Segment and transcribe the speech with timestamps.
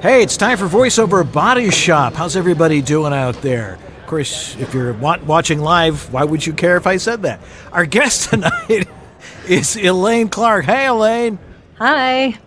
[0.00, 2.14] Hey, it's time for VoiceOver Body Shop.
[2.14, 3.80] How's everybody doing out there?
[4.00, 7.40] Of course, if you're watching live, why would you care if I said that?
[7.72, 8.86] Our guest tonight
[9.48, 10.66] is Elaine Clark.
[10.66, 11.40] Hey, Elaine.
[11.78, 12.38] Hi.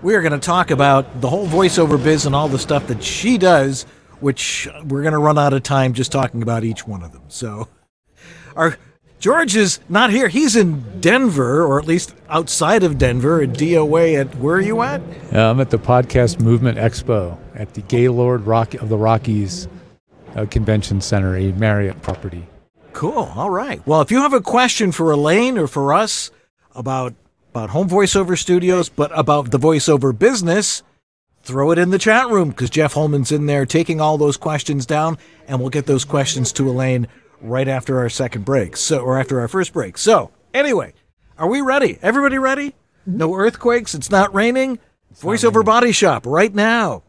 [0.00, 3.04] We are going to talk about the whole voiceover biz and all the stuff that
[3.04, 3.82] she does,
[4.20, 7.24] which we're going to run out of time just talking about each one of them.
[7.28, 7.68] So,
[8.56, 8.78] our
[9.18, 10.28] George is not here.
[10.28, 14.20] He's in Denver, or at least outside of Denver, at DOA.
[14.20, 15.00] At where are you at?
[15.32, 19.68] Uh, I'm at the Podcast Movement Expo at the Gaylord Rock of the Rockies
[20.34, 22.46] uh, Convention Center, a Marriott property.
[22.92, 23.30] Cool.
[23.34, 23.84] All right.
[23.86, 26.30] Well, if you have a question for Elaine or for us
[26.74, 27.14] about
[27.50, 30.82] about home voiceover studios, but about the voiceover business,
[31.42, 34.84] throw it in the chat room because Jeff Holman's in there taking all those questions
[34.84, 35.16] down,
[35.48, 37.06] and we'll get those questions to Elaine
[37.46, 38.76] right after our second break.
[38.76, 39.98] So, or after our first break.
[39.98, 40.92] So, anyway,
[41.38, 41.98] are we ready?
[42.02, 42.74] Everybody ready?
[43.06, 43.94] No earthquakes.
[43.94, 44.78] It's not raining.
[45.14, 47.02] Voiceover Body Shop right now.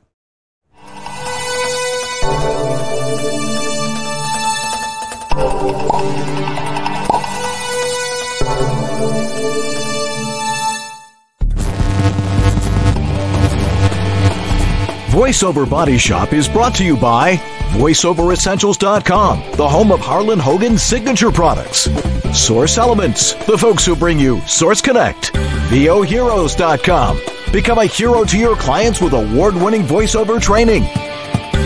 [15.17, 21.31] VoiceOver Body Shop is brought to you by VoiceOverEssentials.com, the home of Harlan Hogan's signature
[21.31, 21.89] products.
[22.33, 25.33] Source Elements, the folks who bring you Source Connect.
[25.69, 30.83] VOHeroes.com, become a hero to your clients with award winning voiceover training.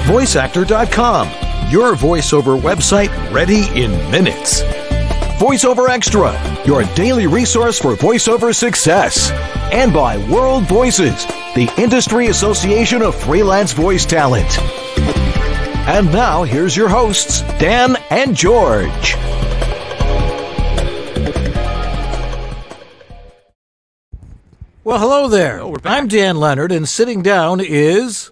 [0.08, 1.28] VoiceActor.com,
[1.72, 4.62] your voiceover website ready in minutes.
[5.42, 6.32] VoiceOver Extra,
[6.66, 9.32] your daily resource for voiceover success.
[9.72, 14.60] And by World Voices, the industry association of freelance voice talent.
[15.88, 19.16] And now, here's your hosts, Dan and George.
[24.84, 25.64] Well, hello there.
[25.84, 28.30] I'm Dan Lenard, and sitting down is.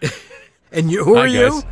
[0.72, 1.62] and you, who Hi, are you?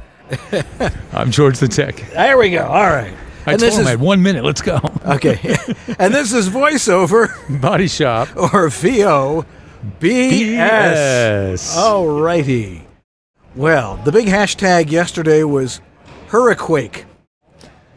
[1.13, 2.05] I'm George the Tech.
[2.13, 2.65] There we go.
[2.65, 3.15] All right.
[3.47, 4.45] I and told this him is I had one minute.
[4.45, 4.81] Let's go.
[5.07, 5.39] okay.
[5.99, 8.29] and this is voiceover Body Shop.
[8.37, 9.47] or VO
[10.01, 10.57] BS.
[10.57, 11.77] BS.
[11.77, 12.80] All righty.
[13.61, 15.83] Well, the big hashtag yesterday was
[16.29, 17.05] Hurricane.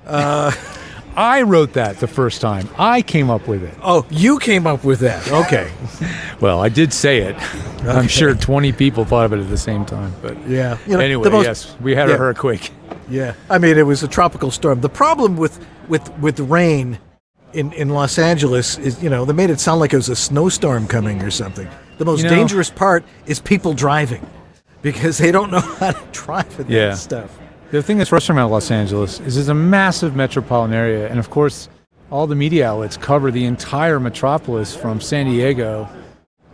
[0.05, 0.51] Uh,
[1.15, 2.67] I wrote that the first time.
[2.77, 3.73] I came up with it.
[3.81, 5.25] Oh, you came up with that.
[5.31, 5.71] Okay.
[6.41, 7.37] Well, I did say it.
[7.87, 10.13] I'm sure 20 people thought of it at the same time.
[10.21, 10.77] But Yeah.
[10.85, 12.15] You know, anyway, most- yes, we had yeah.
[12.15, 12.59] a hurricane.
[13.09, 14.81] Yeah, I mean it was a tropical storm.
[14.81, 16.99] The problem with with with rain
[17.53, 20.17] in in Los Angeles is you know they made it sound like it was a
[20.17, 21.69] snowstorm coming or something.
[21.97, 24.27] The most You know- dangerous part is people driving
[24.83, 26.89] because they don't know how to drive in Yeah.
[26.89, 27.39] that stuff.
[27.71, 31.31] The thing that's frustrating about Los Angeles is it's a massive metropolitan area, and of
[31.31, 31.69] course,
[32.11, 35.89] all the media outlets cover the entire metropolis from San Diego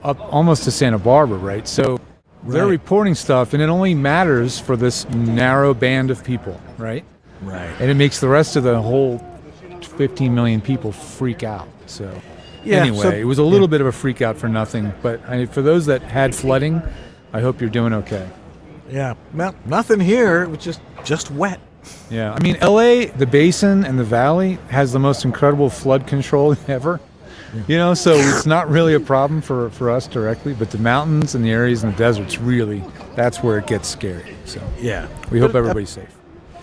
[0.01, 1.67] up almost to Santa Barbara, right?
[1.67, 1.99] So
[2.47, 2.69] they're Right.
[2.69, 7.03] reporting stuff, and it only matters for this narrow band of people, right?
[7.41, 7.69] Right.
[7.81, 9.21] And it makes the rest of the whole
[9.97, 11.67] 15 million people freak out.
[11.87, 12.09] So
[12.63, 14.93] Yeah, anyway, so- it was a little bit of a freak out for nothing.
[15.01, 16.81] But I, for those that had flooding,
[17.33, 18.27] I hope you're doing okay.
[18.89, 19.13] Yeah.
[19.33, 20.43] Well, nothing here.
[20.43, 21.59] It was just just wet.
[22.09, 26.55] Yeah, I mean, LA, the basin and the valley has the most incredible flood control
[26.67, 26.99] ever.
[27.67, 31.33] You know, so it's not really a problem for, for us directly, but the mountains
[31.33, 32.83] and the areas and the deserts really,
[33.15, 34.35] that's where it gets scary.
[34.45, 35.07] So Yeah.
[35.31, 36.13] we hope But, uh, everybody's safe.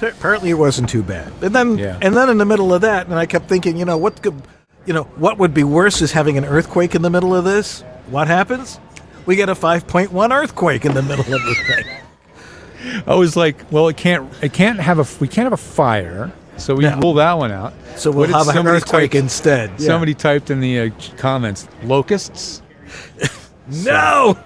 [0.01, 1.33] Apparently, it wasn't too bad.
[1.43, 1.99] And then, Yeah.
[2.03, 4.41] and then in the middle of that, and I kept thinking, you know, what could,
[4.85, 7.83] you know, what would be worse is having an earthquake in the middle of this.
[8.09, 8.79] What happens?
[9.27, 13.03] We get a 5.1 earthquake in the middle of the thing.
[13.07, 16.31] I was like, well, it can't, it can't have a, we can't have a fire,
[16.57, 16.99] so we No.
[17.01, 17.73] rule that one out.
[17.97, 19.71] So we'll have an earthquake type- instead.
[19.79, 19.87] Yeah.
[19.87, 22.63] Somebody typed in the uh, comments, locusts.
[23.85, 24.39] no.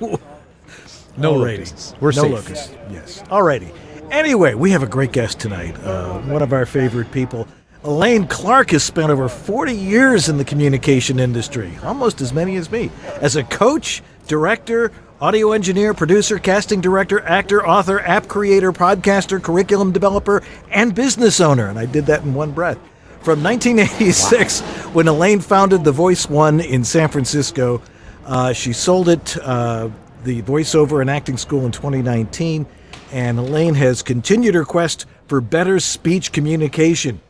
[1.18, 1.58] No Alrighty.
[1.58, 1.94] locusts.
[2.00, 2.32] We're no safe.
[2.32, 2.74] locusts.
[2.90, 3.22] Yes.
[3.24, 3.74] Alrighty.
[4.10, 5.76] Anyway, we have a great guest tonight.
[5.84, 7.46] Uh, one of our favorite people.
[7.84, 12.70] Elaine Clark has spent over 40 years in the communication industry, almost as many as
[12.70, 12.90] me,
[13.20, 19.90] as a coach, director, audio engineer, producer, casting director, actor, author, app creator, podcaster, curriculum
[19.90, 20.40] developer,
[20.70, 21.66] and business owner.
[21.66, 22.78] And I did that in one breath.
[23.22, 24.60] From 1986,
[24.94, 27.82] when Elaine founded The Voice One in San Francisco,
[28.24, 29.90] uh, she sold it, uh,
[30.22, 32.66] the voiceover and acting school in 2019,
[33.10, 37.20] and Elaine has continued her quest for better speech communication.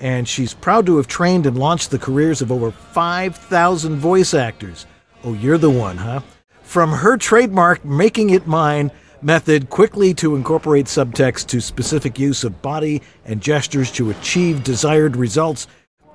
[0.00, 4.86] And she's proud to have trained and launched the careers of over 5,000 voice actors.
[5.22, 6.22] Oh, you're the one, huh?
[6.70, 12.62] From her trademark Making It Mine method quickly to incorporate subtext to specific use of
[12.62, 15.66] body and gestures to achieve desired results.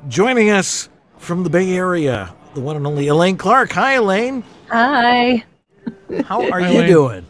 [0.07, 0.88] Joining us
[1.18, 3.74] from the Bay Area, the one and only Elaine Clark.
[3.74, 4.46] Hi, Elaine.
[4.69, 5.44] Hi.
[6.24, 6.88] How are Hi, you Elaine.
[6.88, 7.25] doing?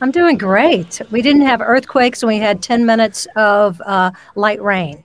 [0.00, 1.00] I'm doing great.
[1.10, 5.02] We didn't have earthquakes and we had 10 minutes of uh, light rain.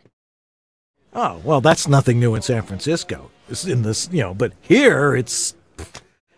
[1.16, 3.32] Oh, well, that's nothing new in San Francisco.
[3.50, 5.56] It's in this, you know, but here it's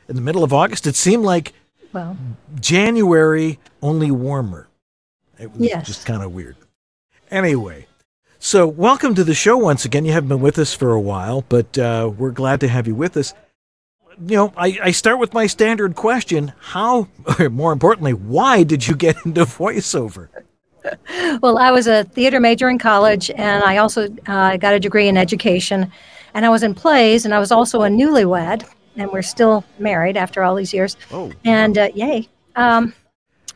[0.07, 0.87] in the middle of August.
[0.87, 1.53] It seemed like
[1.93, 2.17] Well,
[2.59, 4.67] January, only warmer.
[5.39, 5.85] It was Yes.
[5.87, 6.55] just kind of weird.
[7.31, 7.87] Anyway,
[8.39, 10.05] so welcome to the show once again.
[10.05, 12.95] You haven't been with us for a while, but uh, we're glad to have you
[12.95, 13.33] with us.
[14.27, 17.07] You know, I, I start with my standard question How,
[17.39, 20.29] or more importantly, why did you get into voiceover?
[21.41, 25.07] well, I was a theater major in college and I also uh, got a degree
[25.07, 25.91] in education.
[26.33, 28.65] And I was in plays and I was also a newlywed.
[28.97, 30.95] And we're still married after all these years.
[31.11, 32.27] Oh, And uh, yay.
[32.55, 32.93] Um,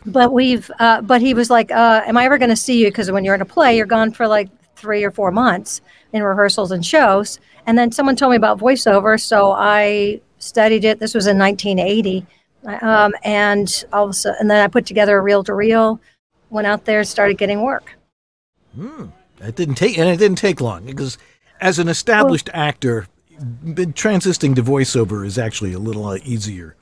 [0.05, 2.87] but we've, uh, but he was like, uh, Am I ever going to see you?
[2.87, 5.81] Because when you're in a play, you're gone for like three or four months
[6.13, 7.39] in rehearsals and shows.
[7.65, 9.19] And then someone told me about voiceover.
[9.19, 10.99] So I studied it.
[10.99, 12.25] This was in 1980.
[12.81, 15.99] Um, and all of a sudden, and then I put together a reel to reel,
[16.49, 17.97] went out there, started getting work.
[18.75, 19.05] Hmm.
[19.41, 21.17] It didn't take, and it didn't take long because
[21.61, 23.07] as an established actor, been
[23.39, 26.75] transitioning to voiceover is actually a little uh, easier.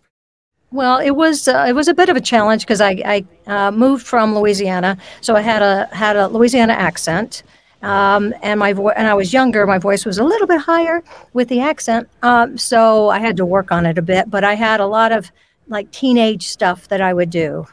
[0.72, 3.26] Well, it was uh, it was a bit of a challenge because I, I
[3.68, 7.44] uh, moved from Louisiana, so I had a had a Louisiana accent,
[7.82, 9.66] um, and my voice and I was younger.
[9.66, 13.46] My voice was a little bit higher with the accent, um, so I had to
[13.46, 14.30] work on it a bit.
[14.30, 15.32] But I had a lot of
[15.70, 17.66] like teenage stuff that I would do,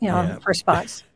[0.00, 0.38] you know, Yeah.
[0.38, 1.02] for spots.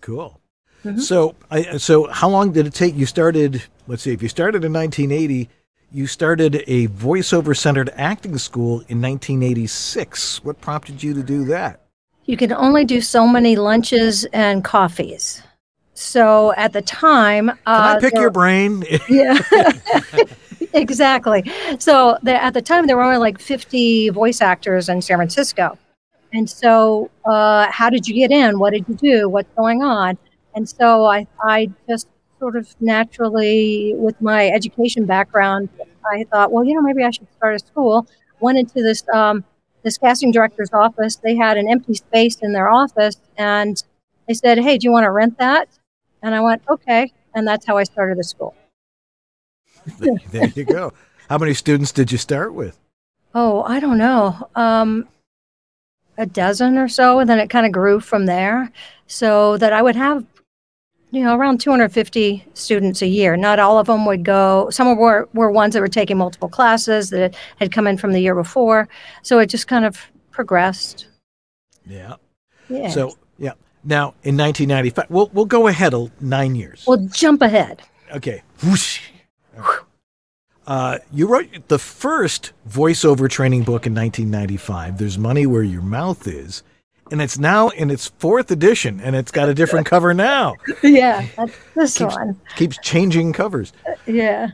[0.00, 0.40] Cool.
[0.82, 0.98] Mhm.
[0.98, 2.94] So, I so how long did it take?
[2.96, 3.62] You started.
[3.86, 4.12] Let's see.
[4.14, 5.50] If you started in 1980,
[5.92, 10.44] you started a voiceover centered acting school in 1986.
[10.44, 11.80] What prompted you to do that?
[12.26, 15.42] You can only do so many lunches and coffees.
[15.94, 18.84] So at the time, Can uh, I pick there- your brain?
[19.08, 19.38] Yeah,
[20.74, 21.50] exactly.
[21.78, 25.76] So the, at the time, there were only like 50 voice actors in San Francisco.
[26.32, 28.60] And so, uh, how did you get in?
[28.60, 29.28] What did you do?
[29.28, 30.16] What's going on?
[30.54, 32.06] And so I, I just
[32.40, 35.68] sort of naturally, with my education background,
[36.10, 38.08] I thought, well, you know, maybe I should start a school.
[38.40, 39.44] Went into this um,
[39.82, 41.16] this casting director's office.
[41.16, 43.80] They had an empty space in their office, and
[44.26, 45.68] they said, "Hey, do you want to rent that?"
[46.22, 48.56] And I went, "Okay." And that's how I started the school.
[49.98, 50.92] there you go.
[51.28, 52.76] How many students did you start with?
[53.34, 54.48] Oh, I don't know.
[54.56, 55.06] Um,
[56.18, 58.72] a dozen or so, and then it kind of grew from there.
[59.06, 60.24] So that I would have,
[61.10, 63.36] you know, around 250 students a year.
[63.36, 64.70] Not all of them would go.
[64.70, 68.20] Some were were ones that were taking multiple classes that had come in from the
[68.20, 68.88] year before.
[69.22, 71.08] So it just kind of progressed.
[71.86, 72.16] Yeah.
[72.68, 72.88] Yeah.
[72.88, 73.52] So yeah.
[73.82, 76.84] Now in 1995, we'll we'll go ahead nine years.
[76.86, 77.82] we'll jump ahead.
[78.12, 78.42] Okay.
[78.62, 79.00] Whoosh.
[80.66, 84.98] Uh, you wrote the first voiceover training book in 1995.
[84.98, 86.62] There's money where your mouth is,
[87.10, 90.56] and it's now in its fourth edition, and it's got a different cover now.
[90.82, 92.40] yeah, that's this Keeps- one.
[92.56, 93.72] Keeps changing covers.
[94.06, 94.48] Yeah.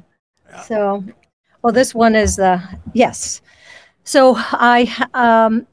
[0.65, 1.05] So,
[1.63, 2.63] well, this one is the
[2.95, 3.43] yes.
[4.05, 5.67] So I, um,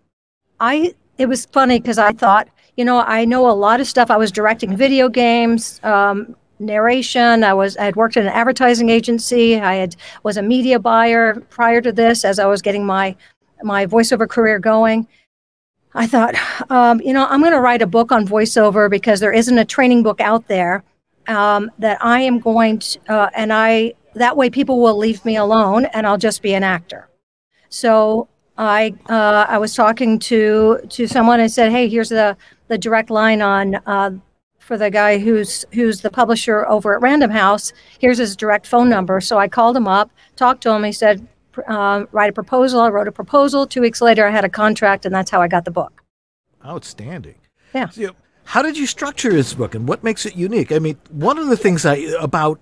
[0.60, 4.10] I, it was funny because I thought, you know, I know a lot of stuff.
[4.10, 7.44] I was directing video games, um, narration.
[7.44, 9.60] I was, I had worked in an advertising agency.
[9.60, 13.16] I had was a media buyer prior to this as I was getting my
[13.62, 15.08] my voiceover career going.
[15.96, 16.36] I thought,
[16.72, 19.66] um, you know, I'm going to write a book on voiceover because there isn't a
[19.66, 20.84] training book out there
[21.28, 25.36] um, that I am going to, uh, and I that way people will leave me
[25.36, 27.10] alone, and I'll just be an actor.
[27.70, 32.78] So I uh, I was talking to to someone and said, hey, here's the the
[32.78, 33.76] direct line on.
[33.86, 34.12] Uh,
[34.60, 38.90] for the guy who's who's the publisher over at Random House, here's his direct phone
[38.90, 39.20] number.
[39.20, 40.86] So I called him up, talked to him.
[40.86, 41.28] He said,
[41.68, 43.66] uh, "Write a proposal." I wrote a proposal.
[43.68, 46.04] Two weeks later, I had a contract, and that's how I got the book.
[46.66, 47.36] Outstanding.
[47.74, 47.90] Yeah.
[47.90, 48.12] So,
[48.46, 50.72] how did you structure this book, and what makes it unique?
[50.72, 52.60] I mean, one of the things I about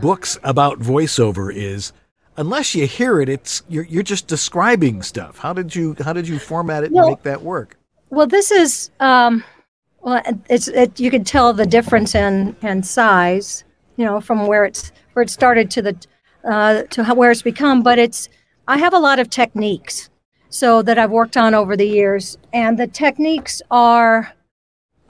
[0.00, 1.92] books about voiceover is
[2.36, 5.38] unless you hear it, it's you're you're just describing stuff.
[5.38, 7.76] How did you how did you format it Well- and make that work?
[8.10, 9.44] Well, this is um,
[10.00, 13.64] well, it's it, you can tell the difference in in size,
[13.96, 15.96] you know, from where it's where it started to the
[16.48, 17.82] uh, to how, where it's become.
[17.82, 18.28] But it's
[18.66, 20.10] I have a lot of techniques
[20.50, 24.32] so that I've worked on over the years, and the techniques are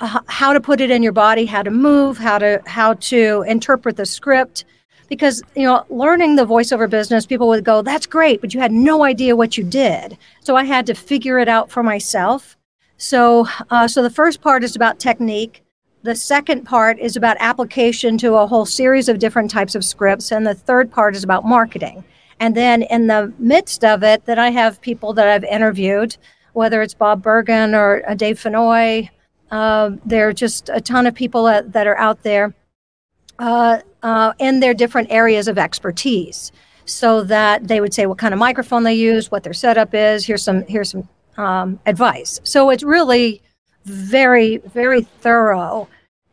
[0.00, 3.44] uh, how to put it in your body, how to move, how to how to
[3.46, 4.64] interpret the script.
[5.08, 8.72] Because you know, learning the voiceover business, people would go, "That's great," but you had
[8.72, 10.18] no idea what you did.
[10.40, 12.56] So I had to figure it out for myself.
[12.98, 15.62] So, uh, so the first part is about technique.
[16.08, 20.32] The second part is about application to a whole series of different types of scripts,
[20.32, 22.02] and the third part is about marketing.
[22.40, 26.16] And then in the midst of it, that I have people that I've interviewed
[26.54, 29.10] whether it's Bob Bergen or uh, Dave Fennoy.
[29.50, 32.54] Uh, there are just a ton of people that, that are out there
[33.38, 36.50] uh, uh, in their different areas of expertise
[36.86, 40.26] so that they would say what kind of microphone they use, what their setup is.
[40.26, 42.40] Here's some here's some um, advice.
[42.44, 43.42] So it's really
[43.84, 45.86] very very thorough.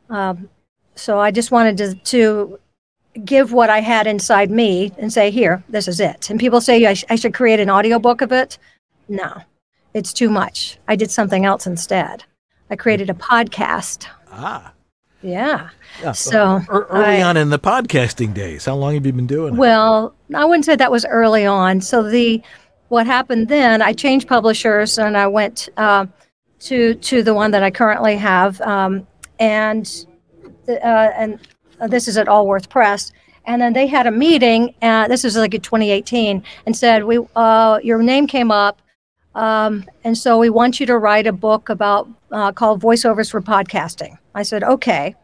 [0.09, 0.49] Um,
[0.95, 2.59] so I just wanted to, to
[3.23, 6.29] give what I had inside me and say, here, this is it.
[6.29, 8.57] And people say I, sh- I should create an audiobook of it.
[9.07, 9.41] No,
[9.93, 10.77] it's too much.
[10.87, 12.23] I did something else instead.
[12.69, 14.07] I created a podcast.
[14.31, 14.73] Ah.
[15.21, 15.69] Yeah.
[16.01, 16.11] yeah.
[16.11, 19.57] So early I, on in the podcasting days, how long have you been doing it?
[19.57, 21.81] Well, I wouldn't say that was early on.
[21.81, 22.41] So the
[22.89, 26.05] what happened then, I changed publishers and I went uh,
[26.59, 29.07] to to the one that I currently have, um,
[29.39, 30.05] and
[30.65, 31.39] the, uh, and
[31.89, 33.11] this is at Allworth Press.
[33.45, 34.73] And then they had a meeting.
[34.81, 38.81] Uh, this was like in 2018, and said, "We, uh, your name came up,
[39.35, 43.41] um, and so we want you to write a book about uh, called Voiceovers for
[43.41, 45.15] Podcasting." I said, "Okay."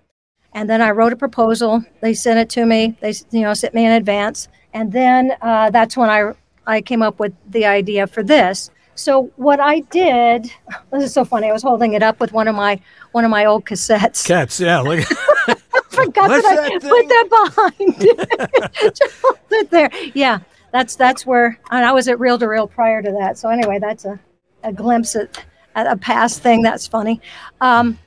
[0.54, 1.84] And then I wrote a proposal.
[2.02, 2.96] They sent it to me.
[3.00, 6.34] They, you know, sent me in advance, and then uh, that's when I
[6.68, 8.70] I came up with the idea for this.
[8.96, 10.52] So what I did,
[10.92, 11.50] this is so funny.
[11.50, 12.80] I was holding it up with one of my
[13.12, 14.26] one of my old cassettes.
[14.26, 14.80] Cats, yeah.
[14.80, 15.06] Look.
[15.48, 15.56] I
[15.90, 18.96] forgot that, that I put that behind.
[18.96, 19.90] Just hold it there.
[20.14, 20.40] Yeah,
[20.72, 23.38] that's that's where and I was at Reel to Reel prior to that.
[23.38, 24.20] So anyway, that's a,
[24.64, 25.44] a glimpse at,
[25.76, 26.62] at a past thing.
[26.62, 27.22] That's funny.
[27.60, 27.98] Um,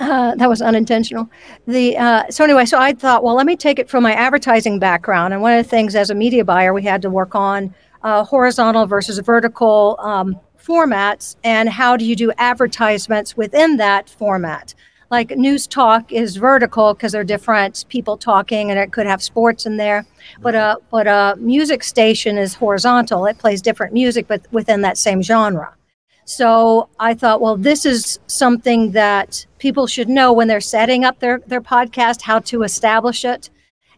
[0.00, 1.28] uh, that was unintentional.
[1.66, 4.78] The uh, so anyway, so I thought, well, let me take it from my advertising
[4.78, 5.34] background.
[5.34, 8.24] And one of the things as a media buyer, we had to work on uh,
[8.24, 14.74] horizontal versus vertical um, formats, and how do you do advertisements within that format?
[15.10, 19.66] Like news talk is vertical because they're different people talking, and it could have sports
[19.66, 20.06] in there.
[20.40, 24.98] But a but a music station is horizontal; it plays different music, but within that
[24.98, 25.74] same genre.
[26.30, 31.18] So I thought, well, this is something that people should know when they're setting up
[31.18, 33.50] their, their podcast, how to establish it.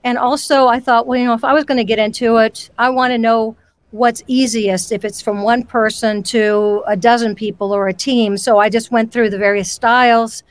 [0.02, 2.70] And also, I thought, well, you know, if I was going to get into it,
[2.78, 3.54] I want to know
[3.92, 8.36] what's easiest if it's from one person to a dozen people or a team.
[8.36, 10.42] So I just went through the various styles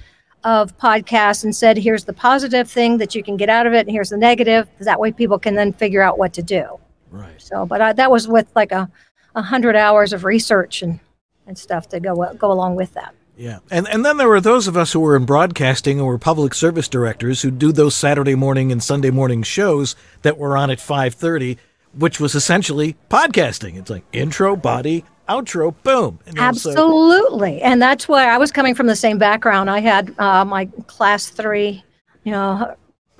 [0.43, 3.81] of podcasts and said, here's the positive thing that you can get out of it,
[3.87, 4.67] and here's the negative.
[4.79, 6.79] That way, people can then figure out what to do.
[7.11, 7.39] Right.
[7.41, 8.89] So, but I, that was with like a,
[9.35, 10.99] a hundred hours of research and
[11.47, 13.13] and stuff to go go along with that.
[13.35, 16.17] Yeah, and and then there were those of us who were in broadcasting or were
[16.17, 20.69] public service directors who do those Saturday morning and Sunday morning shows that were on
[20.69, 21.57] at five thirty,
[21.97, 23.77] which was essentially podcasting.
[23.77, 26.19] It's like intro, body, outro, boom.
[26.25, 29.69] And Absolutely, so- and that's why I was coming from the same background.
[29.69, 31.83] I had uh, my class three,
[32.23, 32.75] you know,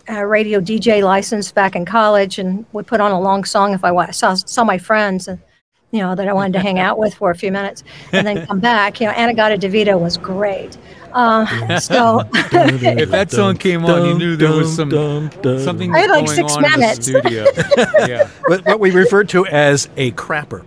[0.10, 3.84] uh, radio DJ license back in college, and would put on a long song if
[3.84, 5.40] I saw saw my friends and
[5.92, 8.48] you know, that I wanted to hang out with for a few minutes and then
[8.48, 9.00] come back.
[9.00, 10.78] You know, In-A-Gadda-Da-Vida was great.
[11.14, 14.92] Uh, so if that song came on, you knew there was some
[15.60, 15.94] something.
[15.94, 17.08] I had like six minutes.
[17.08, 17.46] studio.
[18.08, 20.66] yeah, what, what we refer to as a crapper.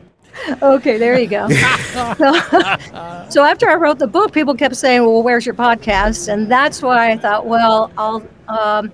[0.61, 1.49] Okay, there you go.
[1.49, 6.51] so, so after I wrote the book, people kept saying, "Well, where's your podcast?" And
[6.51, 8.27] that's why I thought, well, I'll.
[8.49, 8.93] Um,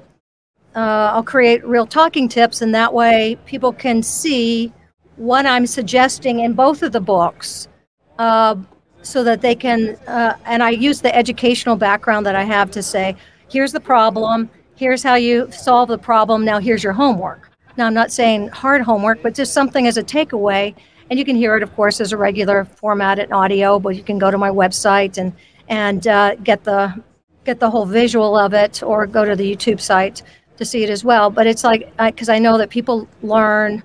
[0.76, 4.72] uh, I'll create real talking tips, and that way people can see
[5.16, 7.68] what I'm suggesting in both of the books
[8.20, 8.54] uh,
[9.02, 12.82] so that they can, uh, and I use the educational background that I have to
[12.82, 13.16] say,
[13.48, 17.50] here's the problem, here's how you solve the problem, now here's your homework.
[17.76, 20.74] Now, I'm not saying hard homework, but just something as a takeaway.
[21.08, 24.02] And you can hear it, of course, as a regular format in audio, but you
[24.02, 25.32] can go to my website and,
[25.68, 26.94] and uh, get, the,
[27.44, 30.22] get the whole visual of it or go to the YouTube site
[30.58, 31.30] to see it as well.
[31.30, 33.82] But it's like, because I, I know that people learn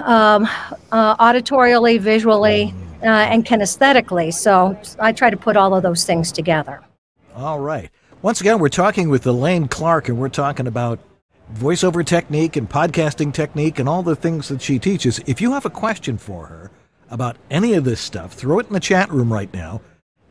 [0.00, 0.46] um,
[0.92, 4.32] uh, auditorially, visually, uh, and kinesthetically.
[4.32, 6.80] So I try to put all of those things together.
[7.34, 7.90] All right.
[8.20, 10.98] Once again, we're talking with Elaine Clark, and we're talking about
[11.54, 15.20] voiceover technique and podcasting technique and all the things that she teaches.
[15.26, 16.70] If you have a question for her
[17.10, 19.80] about any of this stuff, throw it in the chat room right now.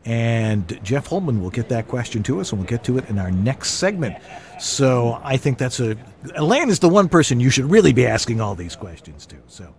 [0.04, 3.18] And Jeff Holman will get that question to us, and we'll get to it in
[3.18, 4.16] our next segment.
[4.58, 5.96] So I think that's a
[6.34, 9.36] Elaine is the one person you should really be asking all these questions to.
[9.46, 9.74] So,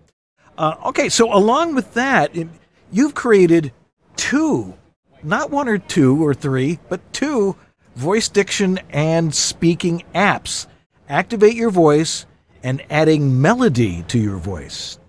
[0.58, 2.32] uh, okay, so along with that,
[2.92, 3.72] you've created
[4.16, 4.74] two,
[5.24, 7.56] not one or two or three, but two
[7.96, 10.68] voice diction and speaking apps.
[11.08, 12.26] Activate your voice
[12.64, 15.00] and adding melody to your voice.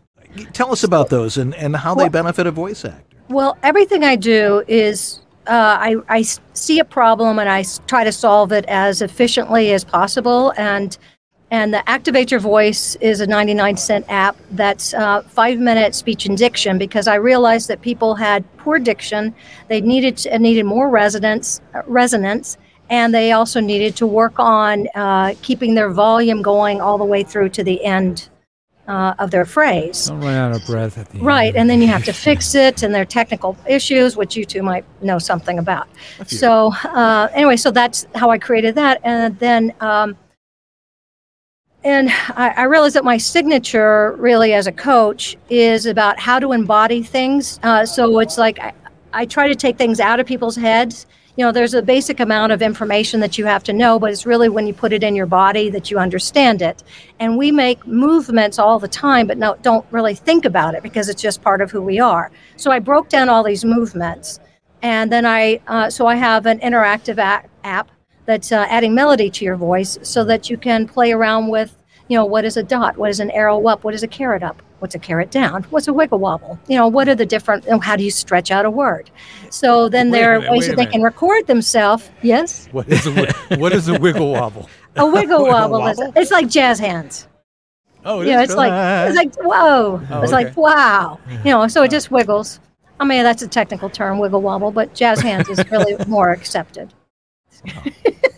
[0.52, 3.16] Tell us about those and, and how they benefit a voice actor.
[3.28, 8.12] Well, everything I do is uh, I, I see a problem and I try to
[8.12, 10.52] solve it as efficiently as possible.
[10.56, 10.96] And
[11.50, 16.26] And the Activate Your Voice is a 99 cent app that's uh, five minute speech
[16.26, 19.35] and diction because I realized that people had poor diction.
[19.69, 22.57] They needed to, needed more resonance, uh, resonance,
[22.88, 27.25] and they also needed to work on uh, keeping their volume going all the way
[27.25, 28.28] through to the end
[28.87, 30.07] uh, of their phrase.
[30.07, 31.26] Don't run out of breath at the end.
[31.26, 34.45] Right, and then you have to fix it, and there are technical issues, which you
[34.45, 35.88] two might know something about.
[36.26, 40.16] So, uh, anyway, so that's how I created that, and then, um,
[41.82, 46.52] and I, I realized that my signature, really, as a coach, is about how to
[46.52, 47.58] embody things.
[47.62, 48.72] Uh, so it's like I,
[49.12, 51.06] I try to take things out of people's heads.
[51.37, 54.26] You know, there's a basic amount of information that you have to know, but it's
[54.26, 56.82] really when you put it in your body that you understand it.
[57.18, 61.08] And we make movements all the time, but no, don't really think about it because
[61.08, 62.30] it's just part of who we are.
[62.56, 64.38] So I broke down all these movements,
[64.82, 67.18] and then I uh, so I have an interactive
[67.64, 67.90] app
[68.26, 71.76] that's uh, adding melody to your voice so that you can play around with
[72.08, 74.42] you know what is a dot what is an arrow up what is a caret
[74.42, 77.64] up what's a caret down what's a wiggle wobble you know what are the different
[77.64, 79.10] you know, how do you stretch out a word
[79.50, 80.92] so then Wait there are minute, ways that they minute.
[80.92, 84.68] can record themselves yes What is a what is a wiggle wobble?
[84.96, 86.12] a wiggle Wiggle wobble is wobble?
[86.16, 87.26] it's like jazz hands
[88.04, 88.72] Oh, it you know, is it's like
[89.10, 90.00] it's like whoa.
[90.10, 90.44] Oh, it's okay.
[90.46, 91.20] like wow.
[91.44, 92.58] You know, so it just wiggles.
[92.98, 96.94] I mean, that's a technical term, wiggle wobble, but jazz hands is really more accepted.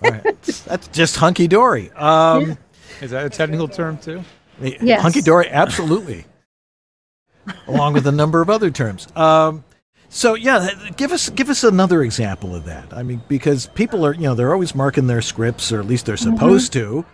[0.04, 0.42] All right.
[0.66, 1.90] That's just hunky dory.
[1.92, 2.58] Um,
[3.00, 4.22] is that a technical term too?
[4.60, 5.02] Yes.
[5.02, 6.24] Hunky dory, absolutely.
[7.66, 9.08] Along with a number of other terms.
[9.16, 9.64] Um,
[10.08, 12.92] so yeah, give us give us another example of that.
[12.92, 16.06] I mean, because people are you know they're always marking their scripts, or at least
[16.06, 16.36] they're Mm-hmm.
[16.36, 17.04] supposed to.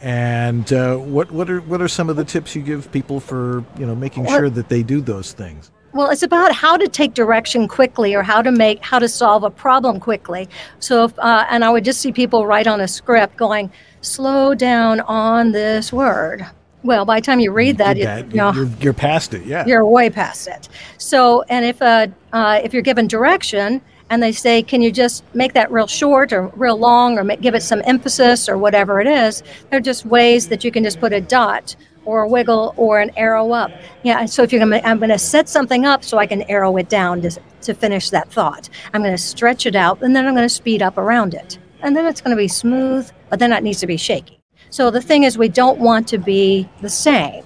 [0.00, 3.64] And uh, what what are what are some of the tips you give people for
[3.78, 5.70] you know making Well- sure that they do those things?
[5.94, 9.44] Well, it's about how to take direction quickly, or how to make how to solve
[9.44, 10.48] a problem quickly.
[10.78, 13.70] So, if, uh, and I would just see people write on a script going,
[14.00, 16.46] "Slow down on this word."
[16.82, 19.44] Well, by the time you read that, you, that, you know, you're, you're past it.
[19.44, 19.64] Yeah.
[19.66, 20.68] you're way past it.
[20.98, 25.24] So, and if uh, uh, if you're given direction and they say, "Can you just
[25.34, 29.00] make that real short or real long, or ma- give it some emphasis or whatever
[29.00, 32.74] it is?" They're just ways that you can just put a dot or a wiggle
[32.76, 33.70] or an arrow up.
[34.02, 34.24] Yeah.
[34.26, 37.22] So if you're gonna, I'm gonna set something up so I can arrow it down
[37.22, 37.30] to
[37.62, 38.68] to finish that thought.
[38.92, 42.06] I'm gonna stretch it out and then I'm gonna speed up around it, and then
[42.06, 44.40] it's gonna be smooth, but then it needs to be shaky.
[44.70, 47.44] So the thing is, we don't want to be the same.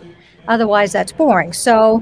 [0.48, 1.52] Otherwise, that's boring.
[1.52, 1.98] So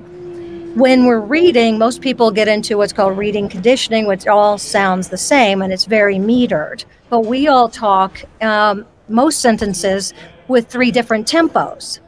[0.74, 5.16] when we're reading, most people get into what's called reading conditioning, which all sounds the
[5.16, 6.84] same and it's very metered.
[7.10, 10.12] But we all talk um, most sentences
[10.48, 12.00] with three different tempos.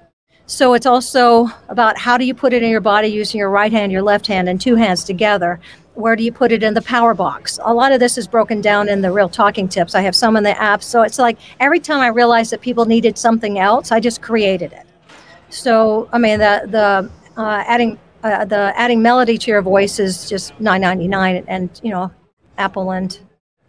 [0.48, 3.72] So it's also about how do you put it in your body using your right
[3.72, 5.58] hand, your left hand, and two hands together.
[5.94, 7.58] Where do you put it in the power box?
[7.64, 9.96] A lot of this is broken down in the real talking tips.
[9.96, 10.84] I have some in the app.
[10.84, 14.72] So it's like every time I realized that people needed something else, I just created
[14.72, 14.86] it.
[15.48, 20.28] So I mean the the uh, adding uh, the adding melody to your voice is
[20.28, 22.12] just nine ninety nine, and you know,
[22.58, 23.18] Apple and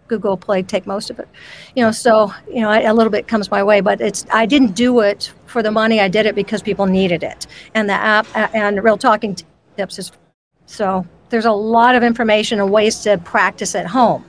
[0.07, 1.27] Google Play take most of it.
[1.75, 4.73] You know, so you know a little bit comes my way, but it's I didn't
[4.75, 5.99] do it for the money.
[5.99, 9.35] I did it because people needed it, and the app and Real Talking
[9.77, 10.11] Tips is
[10.65, 14.23] so there's a lot of information and ways to practice at home.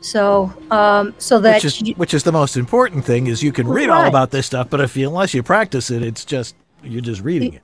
[0.00, 3.52] So um, so that which is you- which is the most important thing is you
[3.52, 6.54] can read all about this stuff, but if you unless you practice it, it's just
[6.84, 7.62] you're just reading it.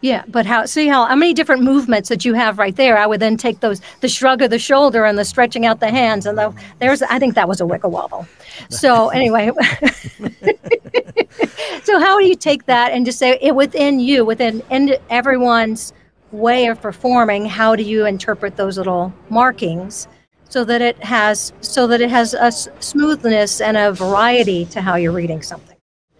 [0.00, 2.98] Yeah, but how see how how many different movements that you have right there?
[2.98, 5.90] I would then take those the shrug of the shoulder and the stretching out the
[5.90, 8.26] hands and the there's I think that was a wiggle wobble.
[8.70, 9.50] So anyway,
[11.84, 15.92] so how do you take that and just say it within you, within in everyone's
[16.32, 17.46] way of performing?
[17.46, 20.08] How do you interpret those little markings
[20.48, 24.96] so that it has so that it has a smoothness and a variety to how
[24.96, 25.76] you're reading something?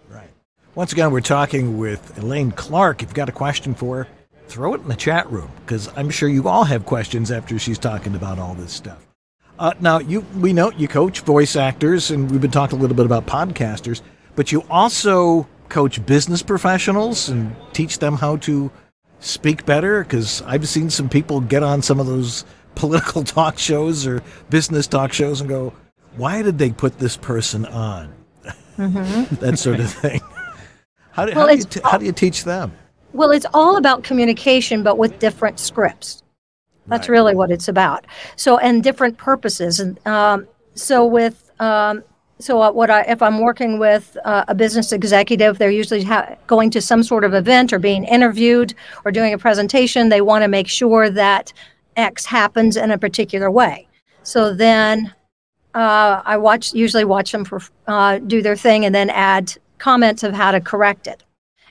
[0.09, 0.29] Right.
[0.75, 3.01] Once again, we're talking with Elaine Clark.
[3.01, 4.07] If you've got a question for her,
[4.47, 7.79] throw it in the chat room because I'm sure you all have questions after she's
[7.79, 9.05] talking about all this stuff.
[9.57, 12.95] Uh, now, you we know you coach voice actors, and we've been talking a little
[12.95, 14.01] bit about podcasters,
[14.35, 18.71] but you also coach business professionals and teach them how to
[19.19, 20.03] speak better.
[20.03, 22.45] Because I've seen some people get on some of those
[22.75, 25.73] political talk shows or business talk shows and go,
[26.17, 28.13] "Why did they put this person on?"
[28.77, 30.21] that sort of thing.
[31.11, 32.73] How do, Well, how, do you t- how do you teach them?
[33.13, 36.21] Well, it's all about communication, but with different scripts.
[36.87, 37.15] That's Right.
[37.15, 38.05] really what it's about.
[38.35, 39.79] So, and different purposes.
[39.79, 40.45] And um,
[40.75, 42.03] so, with um,
[42.45, 46.69] so what I if I'm working with uh, a business executive, they're usually ha- going
[46.71, 50.09] to some sort of event or being interviewed or doing a presentation.
[50.09, 51.51] They want to make sure that
[51.95, 53.87] X happens in a particular way.
[54.21, 55.13] So then
[55.73, 60.23] uh, I watch usually watch them for, uh, do their thing and then add comments
[60.23, 61.23] of how to correct it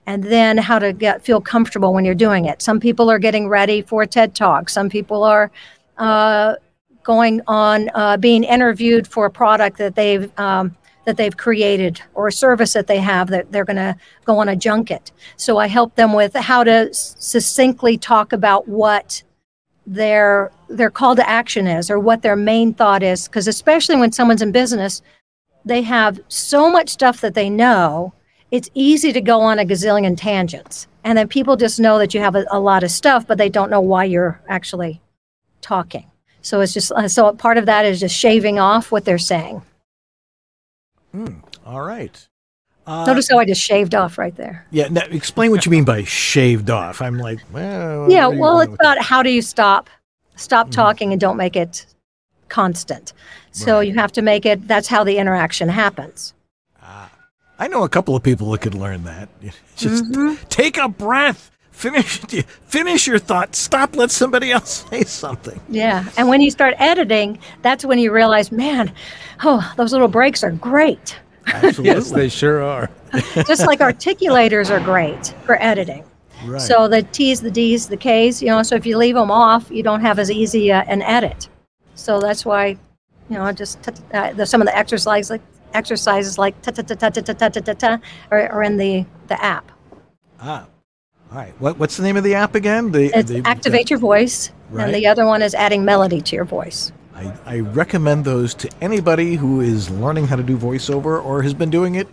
[0.06, 2.60] and then how to get feel comfortable when you're doing it.
[2.60, 4.68] Some people are getting ready for a TED talk.
[4.68, 5.50] Some people are
[5.98, 6.56] uh,
[7.04, 12.28] going on uh, being interviewed for a product that they've um, that they've created or
[12.28, 15.12] a service that they have that they're going to go on a junket.
[15.36, 19.22] So I help them with how to succinctly talk about what
[19.86, 23.28] their their call to action is or what their main thought is.
[23.28, 25.02] Because especially when someone's in business
[25.66, 28.12] they have so much stuff that they know
[28.50, 30.86] it's easy to go on a gazillion tangents.
[31.02, 33.50] And then people just know that you have a, a lot of stuff but they
[33.50, 35.02] don't know why you're actually
[35.60, 36.10] talking
[36.44, 39.60] so it's just uh, so part of that is just shaving off what they're saying
[41.14, 42.26] Mm, all right.
[42.88, 44.66] Uh, Notice how I just shaved off right there.
[44.72, 44.88] Yeah.
[44.88, 47.00] Now, explain what you mean by shaved off.
[47.00, 48.10] I'm like, well.
[48.10, 49.88] Yeah, what are you well, it's about how do you stop
[50.34, 51.86] stop talking and don't make it
[52.48, 53.12] constant.
[53.52, 53.86] So Right.
[53.88, 54.66] you have to make it.
[54.66, 56.34] That's how the interaction happens.
[56.82, 57.12] that?
[57.60, 59.28] I know a couple of people that could learn that.
[59.76, 60.42] Just Mm-hmm.
[60.48, 61.52] take a breath.
[61.74, 62.18] Finish.
[62.66, 63.54] Finish your thought.
[63.54, 63.96] Stop.
[63.96, 65.60] Let somebody else say something.
[65.68, 68.92] Yeah, and when you start editing, that's when you realize, man,
[69.42, 71.18] oh, those little breaks are great.
[71.46, 71.84] Absolutely.
[71.84, 72.88] Yes, they sure are.
[73.46, 76.04] Just like articulators are great for editing.
[76.46, 76.60] right.
[76.62, 79.70] So the T's, the D's, the K's, you know, so if you leave them off,
[79.70, 81.48] you don't have as easy uh, an edit.
[81.96, 82.78] So that's why,
[83.28, 85.42] you know, just t- uh, the, some of the exercises like
[85.74, 87.98] exercises like ta ta ta ta ta ta ta ta ta ta
[88.30, 89.70] are, are in the the app.
[90.40, 90.66] ah.
[91.34, 91.60] All right.
[91.60, 92.92] What, what's the name of the app again?
[92.92, 94.84] The, It's the- activate your voice, Right.
[94.86, 96.92] and the other one is adding melody to your voice.
[97.12, 101.52] I, I recommend those to anybody who is learning how to do voiceover or has
[101.52, 102.06] been doing it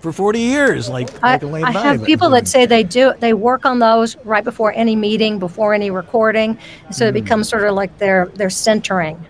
[0.00, 3.64] for 40 years, like, I, like I have people that say they do they work
[3.64, 6.58] on those right before any meeting, before any recording,
[6.90, 7.14] so it Hmm.
[7.24, 9.24] becomes sort of like their their centering.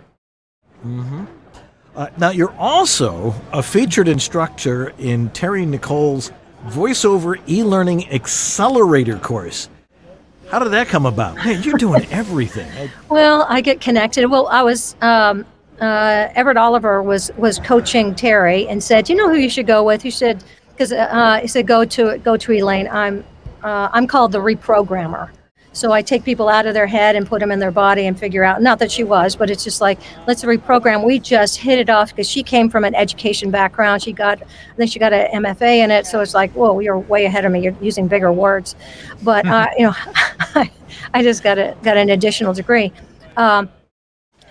[1.94, 6.32] Uh, now, you're also a featured instructor in Terry Nicole's
[6.64, 9.68] voiceover e-learning accelerator course.
[10.50, 11.36] How did that come about?
[11.36, 12.90] Man, you're doing everything.
[13.08, 14.26] Well, I get connected.
[14.26, 15.44] Well, I was um,
[15.80, 19.82] uh, Everett Oliver was was coaching Terry and said, "You know who you should go
[19.82, 20.04] with?
[20.04, 22.88] You should because uh, he said go to go to Elaine.
[22.88, 23.24] I'm
[23.62, 25.30] uh, I'm called the reprogrammer."
[25.74, 28.18] So I take people out of their head and put them in their body and
[28.18, 28.62] figure out.
[28.62, 31.04] Not that she was, but it's just like let's reprogram.
[31.04, 34.02] We just hit it off because she came from an education background.
[34.02, 36.06] She got, I think she got an MFA in it.
[36.06, 37.60] So it's like, whoa, you're way ahead of me.
[37.60, 38.76] You're using bigger words,
[39.22, 39.94] but uh, you know,
[41.12, 42.92] I just got a got an additional degree.
[43.36, 43.68] Um,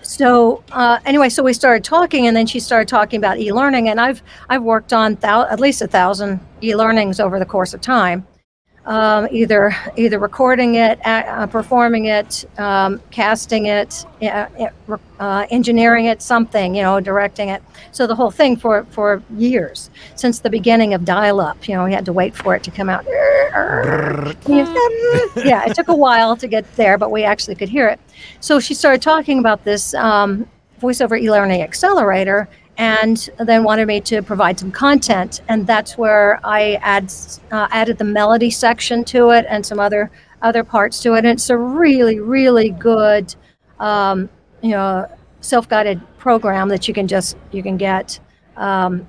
[0.02, 3.98] so uh, anyway, so we started talking, and then she started talking about e-learning, and
[3.98, 8.26] I've I've worked on thou- at least a thousand e-learnings over the course of time,
[8.86, 14.46] um, either either recording it, uh, performing it, um, casting it, uh,
[15.18, 17.62] uh, engineering it, something you know, directing it.
[17.92, 21.66] So the whole thing for for years since the beginning of dial-up.
[21.68, 23.06] You know, we had to wait for it to come out.
[25.36, 28.00] yeah, it took a while to get there, but we actually could hear it.
[28.40, 30.46] So she started talking about this um,
[30.80, 36.74] voiceover e-learning accelerator, and then wanted me to provide some content, and that's where I
[36.82, 37.12] add
[37.52, 40.10] uh, added the melody section to it and some other
[40.42, 41.18] other parts to it.
[41.18, 43.34] And it's a really, really good,
[43.78, 44.28] um,
[44.62, 45.08] you know,
[45.40, 48.18] self-guided program that you can just you can get.
[48.56, 49.08] Um,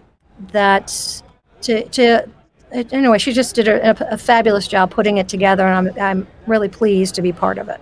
[0.52, 1.24] that
[1.62, 2.30] to to
[2.72, 6.70] anyway, she just did a, a fabulous job putting it together, and I'm I'm really
[6.70, 7.82] pleased to be part of it.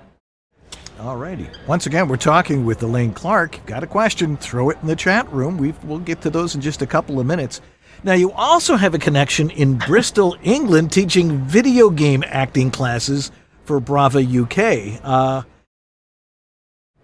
[1.00, 1.50] All righty.
[1.68, 3.66] Once again, we're talking with Elaine Clark.
[3.66, 4.38] Got a question?
[4.38, 5.58] Throw it in the chat room.
[5.58, 7.62] we we'll get to those in just a couple of minutes.
[8.04, 13.32] Now, you also have a connection in Bristol, England, teaching video game acting classes
[13.66, 15.00] for Brava UK.
[15.04, 15.44] Uh,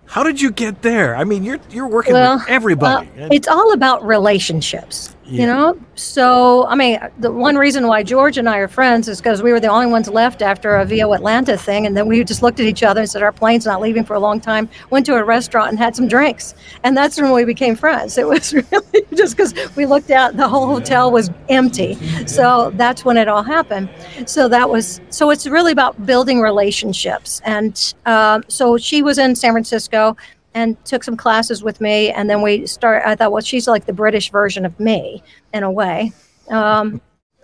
[0.06, 1.16] how did you get there?
[1.16, 3.10] I mean, you're you're working Well, with everybody.
[3.16, 5.42] Well, it's all about relationships, Yeah.
[5.42, 5.80] you know.
[5.96, 9.52] So, I mean, the one reason why George and I are friends is because we
[9.52, 12.60] were the only ones left after a VO Atlanta thing, and then we just looked
[12.60, 15.16] at each other and said, "Our plane's not leaving for a long time." Went to
[15.16, 18.18] a restaurant and had some drinks, and that's when we became friends.
[18.18, 23.06] It was really just because we looked out, the whole hotel was empty, so that's
[23.06, 23.90] when it all happened.
[24.26, 25.30] So that was so.
[25.30, 30.18] It's really about building relationships, and um, so she was in San Francisco
[30.54, 33.86] and took some classes with me and then we start i thought well she's like
[33.86, 35.22] the british version of me
[35.54, 36.12] in a way.
[36.50, 37.02] Um,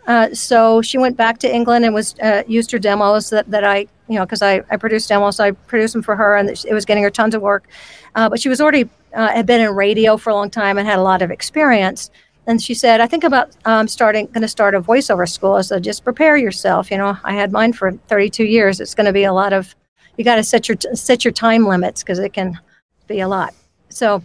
[0.08, 3.64] uh, so she went back to england and was uh, used her demos that, that
[3.64, 6.50] i you know because I, I produced demos so i produced them for her and
[6.50, 7.68] it was getting her tons of work.
[8.16, 10.88] Uh, but she was already uh, had been in radio for a long time and
[10.88, 12.10] had a lot of experience.
[12.48, 15.62] And she said i think about um, starting going to start a voiceover school.
[15.64, 18.80] So just prepare yourself you know i had mine for 32 years.
[18.80, 19.76] It's going to be a lot of
[20.18, 22.60] you got to set your set your time limits because it can
[23.08, 23.54] be a lot.
[23.90, 24.24] So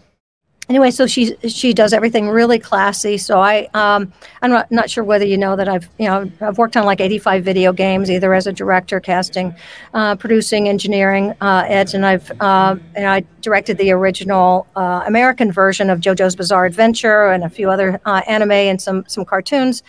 [0.71, 3.19] anyway, so she she does everything really classy.
[3.19, 6.57] So I um, I'm not, not sure whether you know that I've you know I've
[6.57, 9.55] worked on like 85 video games, either as a director, casting,
[9.93, 15.53] uh, producing, engineering, uh, Ed, and I've uh, and I directed the original uh, American
[15.53, 19.83] version of JoJo's Bizarre Adventure and a few other uh, anime and some some cartoons.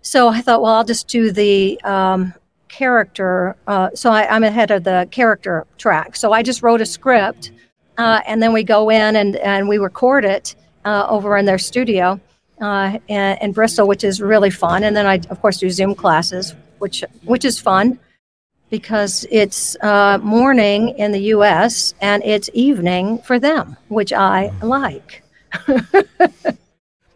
[0.00, 2.34] So I thought, well, I'll just do the um,
[2.68, 3.54] character.
[3.68, 6.16] Uh, so I, I'm ahead of the character track.
[6.16, 7.52] So I just wrote a script
[8.02, 11.58] uh, and then we go in and, and we record it uh, over in their
[11.58, 12.20] studio
[12.60, 14.82] uh, in, in, Bristol, which is really fun.
[14.82, 18.00] And then I, of course, do Zoom classes, which which is fun
[18.70, 21.94] because it's uh, morning in the U.S.
[22.00, 25.22] and it's evening for them, which I like.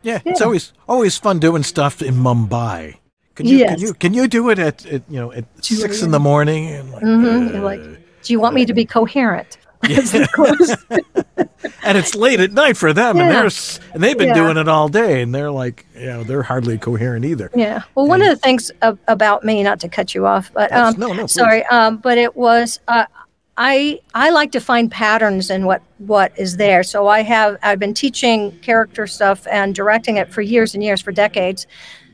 [0.02, 2.98] yeah, it's always always fun doing stuff in Mumbai.
[3.34, 3.70] Can you, yes.
[3.70, 6.68] can you can you do it at, at you know at six in the morning?
[6.68, 7.64] And like, mm-hmm.
[7.64, 7.82] like,
[8.22, 9.58] do you want me to be coherent?
[9.88, 10.14] Yes,
[11.84, 13.22] and it's late at night for them, yeah.
[13.22, 13.50] and they're
[13.94, 14.34] and they've been yeah.
[14.34, 17.50] doing it all day, and they're like, you know, they're hardly coherent either.
[17.54, 17.82] Yeah.
[17.94, 20.94] Well, and, one of the things about me, not to cut you off, but um,
[20.98, 22.80] no, no, sorry, um, but it was.
[22.88, 23.04] Uh,
[23.56, 26.82] I I like to find patterns in what what is there.
[26.82, 31.00] So I have I've been teaching character stuff and directing it for years and years
[31.00, 31.66] for decades.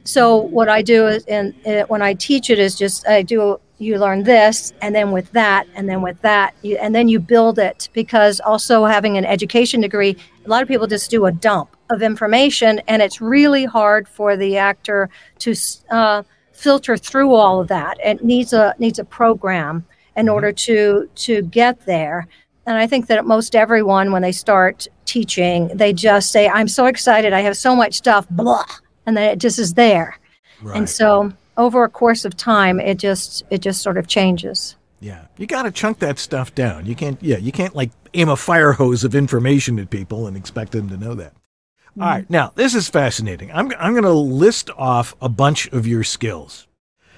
[0.05, 1.55] So what I do is, and
[1.89, 5.67] when I teach it, is just I do you learn this and then with that
[5.75, 7.89] and then with that you, and then you build it.
[7.93, 12.03] Because also having an education degree a lot of people just do a dump of
[12.03, 15.55] information and it's really hard for the actor to
[15.91, 17.99] uh, filter through all of that.
[18.05, 19.85] It needs a needs a program
[20.17, 20.35] in mm-hmm.
[20.35, 22.27] order to to get there.
[22.67, 26.87] And i think that most everyone when they start teaching they just say i'm so
[26.87, 27.33] excited.
[27.33, 28.65] I have so much stuff blah
[29.07, 30.17] and then it just is there.
[30.63, 30.77] Right.
[30.77, 34.77] and so over a course of time, it just it just sort of changes.
[35.01, 36.87] Yeah, you got to chunk that stuff down.
[36.87, 37.21] You can't.
[37.23, 40.89] Yeah, you can't like aim a fire hose of information at people and expect them
[40.89, 41.35] to know that.
[41.35, 42.03] Mm-hmm.
[42.03, 43.51] All right, now this is fascinating.
[43.53, 46.69] I'm I'm going to list off a bunch of your skills,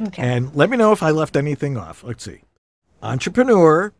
[0.00, 0.22] okay.
[0.22, 2.02] and let me know if I left anything off.
[2.02, 2.40] Let's see:
[3.02, 3.92] entrepreneur,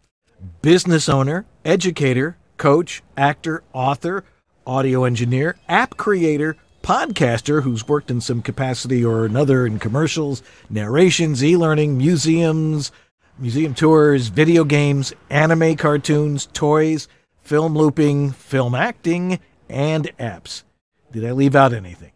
[0.62, 4.24] business owner, educator, coach, actor, author,
[4.66, 11.42] audio engineer, app creator, podcaster who's worked in some capacity or another in commercials, narrations,
[11.42, 12.92] e learning, museums,
[13.38, 17.08] museum tours, video games, anime cartoons, toys,
[17.40, 20.62] film looping, film acting, and apps.
[21.10, 22.12] Did I leave out anything?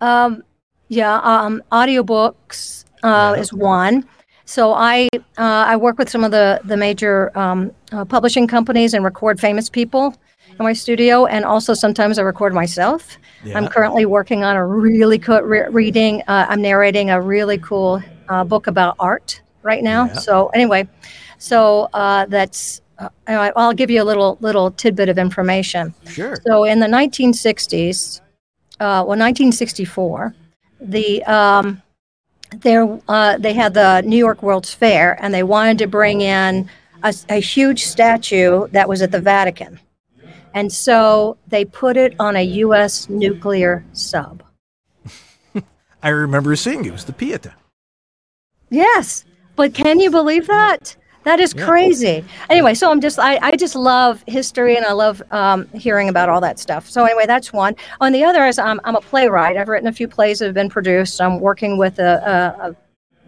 [0.00, 0.42] Um,
[0.88, 3.40] yeah, um, audiobooks uh, yeah.
[3.40, 4.04] is one.
[4.46, 8.94] So I uh, I work with some of the the major um, uh, publishing companies
[8.94, 10.16] and record famous people
[10.58, 13.18] in my studio, and also sometimes I record myself.
[13.44, 13.58] Yeah.
[13.58, 16.22] I'm currently working on a really cool re- reading.
[16.26, 20.06] Uh, I'm narrating a really cool uh, book about art right now.
[20.06, 20.14] Yeah.
[20.14, 20.88] So anyway,
[21.38, 22.80] so uh, that's.
[22.98, 25.94] Uh, I'll give you a little little tidbit of information.
[26.08, 26.36] Sure.
[26.46, 28.20] So in the 1960s,
[28.80, 30.34] uh, well, 1964,
[30.80, 31.82] the um,
[32.60, 36.70] there uh, they had the New York World's Fair, and they wanted to bring in
[37.02, 39.78] a, a huge statue that was at the Vatican.
[40.56, 43.10] And so they put it on a U.S.
[43.10, 44.42] nuclear sub.
[46.02, 46.88] I remember seeing it.
[46.88, 47.52] It was the Pieta.
[48.70, 49.26] Yes.
[49.54, 50.96] But can you believe that?
[51.24, 51.66] That is yeah.
[51.66, 52.24] crazy.
[52.48, 56.30] Anyway, so I'm just I, I just love history and I love um, hearing about
[56.30, 56.88] all that stuff.
[56.88, 57.76] So anyway, that's one.
[58.00, 59.58] On the other is I'm, I'm a playwright.
[59.58, 61.20] I've written a few plays that have been produced.
[61.20, 62.76] I'm working with a, a, a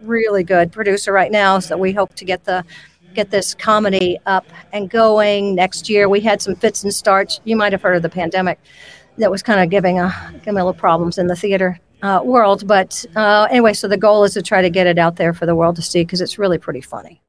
[0.01, 2.65] really good producer right now, so we hope to get the
[3.19, 6.07] get this comedy up and going next year.
[6.07, 7.41] We had some fits and starts.
[7.43, 8.59] You might have heard of the pandemic
[9.17, 12.65] that was kind of giving a giving a little problems in the theater uh, world.
[12.65, 15.45] But uh, anyway, so the goal is to try to get it out there for
[15.45, 17.21] the world to see because it's really pretty funny.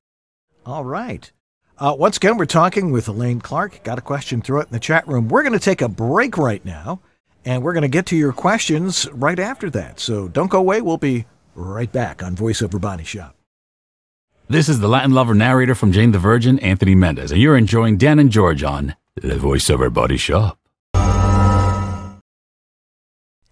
[0.64, 1.30] All right.
[1.76, 3.82] Uh, once again, we're talking with Elaine Clark.
[3.82, 4.42] Got a question?
[4.42, 5.26] Throw it in the chat room.
[5.26, 7.00] We're going to take a break right now,
[7.44, 9.98] and we're going to get to your questions right after that.
[9.98, 10.82] So don't go away.
[10.82, 11.26] We'll be
[11.56, 13.34] right back on VoiceOver Body Shop.
[14.50, 17.96] This is the Latin lover narrator from Jane the Virgin, Anthony Mendez, and you're enjoying
[17.98, 20.58] Dan and George on the VoiceOver Body Shop.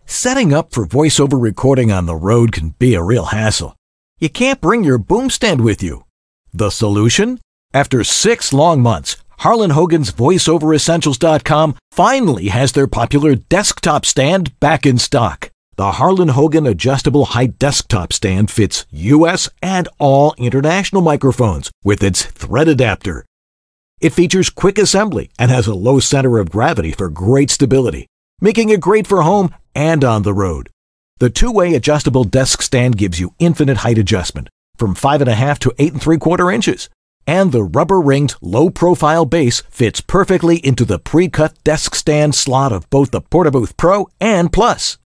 [0.07, 3.77] Setting up for voiceover recording on the road can be a real hassle.
[4.19, 6.05] You can't bring your boom stand with you.
[6.53, 7.39] The solution?
[7.73, 14.99] After six long months, Harlan Hogan's VoiceOverEssentials.com finally has their popular desktop stand back in
[14.99, 15.53] stock.
[15.79, 22.25] The Harlan Hogan adjustable height desktop stand fits US and all international microphones with its
[22.25, 23.25] thread adapter.
[24.01, 28.09] It features quick assembly and has a low center of gravity for great stability,
[28.41, 30.69] making it great for home and on the road.
[31.21, 35.61] The two-way adjustable desk stand gives you infinite height adjustment from five and a half
[35.61, 36.89] to eight and three quarter inches
[37.25, 42.35] and the rubber ringed low profile base fits perfectly into the pre cut desk stand
[42.35, 44.99] slot of both the Portabooth Pro and Plus.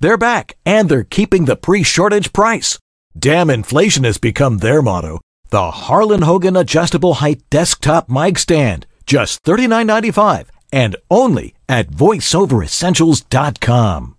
[0.00, 2.78] They're back and they're keeping the pre shortage price.
[3.18, 5.18] Damn inflation has become their motto.
[5.50, 14.14] The Harlan Hogan Adjustable Height Desktop Mic Stand, just $39.95 and only at voiceoveressentials.com.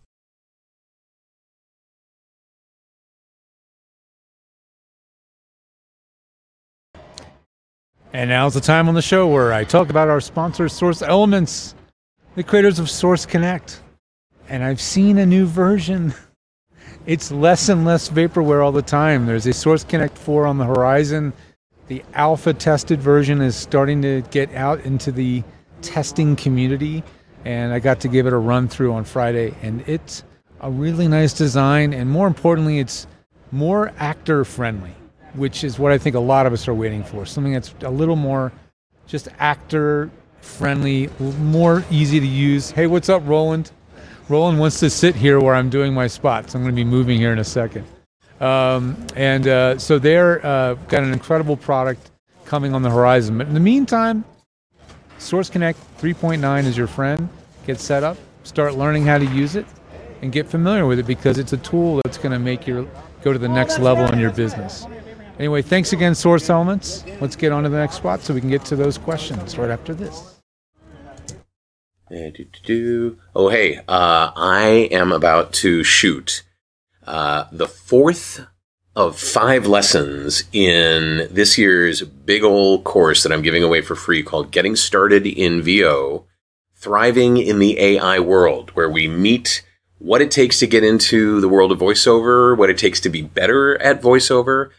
[8.12, 11.76] And now's the time on the show where I talk about our sponsor, Source Elements,
[12.34, 13.84] the creators of Source Connect.
[14.50, 16.14] And I've seen a new version.
[17.06, 19.26] It's less and less vaporware all the time.
[19.26, 21.34] There's a Source Connect 4 on the horizon.
[21.88, 25.44] The alpha tested version is starting to get out into the
[25.82, 27.04] testing community.
[27.46, 29.56] And I got to give it a run through on Friday.
[29.64, 30.24] And it's
[30.60, 31.94] a really nice design.
[31.94, 33.08] And more importantly, it's
[33.52, 34.94] more actor friendly
[35.34, 37.26] which is what I think a lot of us are waiting for.
[37.26, 38.52] Something that's a little more
[39.08, 40.10] just actor
[40.42, 41.10] friendly,
[41.40, 42.72] more easy to use.
[42.72, 43.72] Hey, what's up, Roland?
[44.30, 46.54] Roland wants to sit here where I'm doing my spots.
[46.54, 47.86] I'm going to be moving here in a second.
[48.40, 52.12] Um, and uh, so they're uh, got an incredible product
[52.46, 53.40] coming on the horizon.
[53.40, 54.24] But in the meantime,
[55.18, 57.28] Source Connect 3.9 is your friend.
[57.66, 59.66] Get set up, start learning how to use it,
[60.22, 62.90] and get familiar with it because it's a tool that's going to make you
[63.24, 64.86] go to the next level in your business.
[65.40, 67.04] Anyway, thanks again, Source Elements.
[67.20, 69.70] Let's get on to the next spot so we can get to those questions right
[69.70, 70.39] after this.
[72.64, 73.18] Do.
[73.36, 76.44] Oh, hey, uh, I am about to shoot
[77.06, 78.46] uh, the fourth
[78.96, 84.24] of five lessons in this year's big old course that I'm giving away for free
[84.24, 86.26] called Getting Started in VO
[86.76, 89.66] Thriving in the AI World, where we meet
[90.00, 93.22] what it takes to get into the world of voiceover, what it takes to be
[93.22, 94.70] better at voiceover,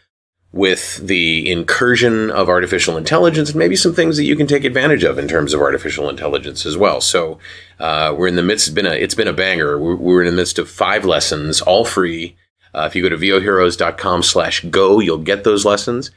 [0.53, 5.03] with the incursion of artificial intelligence and maybe some things that you can take advantage
[5.03, 6.99] of in terms of artificial intelligence as well.
[6.99, 7.39] So
[7.79, 8.67] uh, we're in the midst.
[8.67, 9.79] It's been a it's been a banger.
[9.79, 12.35] We're, we're in the midst of five lessons, all free.
[12.73, 16.11] Uh, if you go to voheroes.com/go, you'll get those lessons,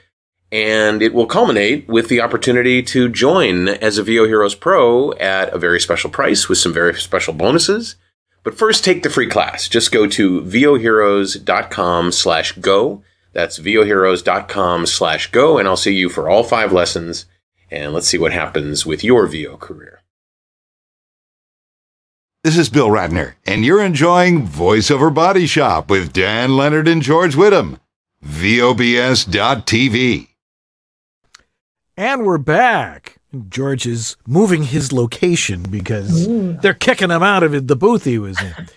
[0.50, 5.52] and it will culminate with the opportunity to join as a VO Heroes Pro at
[5.52, 7.94] a very special price with some very special bonuses.
[8.42, 9.68] But first, take the free class.
[9.68, 13.02] Just go to voheroes.com/go
[13.34, 17.26] that's voheroes.com slash go, and I'll see you for all five lessons,
[17.70, 20.02] and let's see what happens with your VO career.
[22.44, 27.34] This is Bill Ratner, and you're enjoying VoiceOver Body Shop with Dan Lenard and George
[27.34, 27.80] Whittam.
[28.24, 30.28] VOBS.TV.
[31.96, 33.18] And we're back.
[33.48, 36.58] George is moving his location because Ooh.
[36.60, 38.68] they're kicking him out of the booth he was in.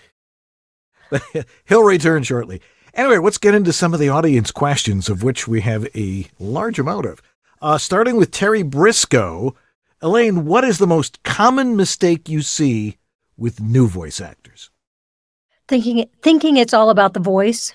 [1.66, 2.60] He'll return shortly.
[2.94, 6.78] Anyway, let's get into some of the audience questions, of which we have a large
[6.78, 7.22] amount of.
[7.60, 9.54] Uh, starting with Terry Briscoe.
[10.00, 12.98] Elaine, what is the most common mistake you see
[13.36, 14.70] with new voice actors?
[15.66, 17.74] Thinking thinking it's all about the voice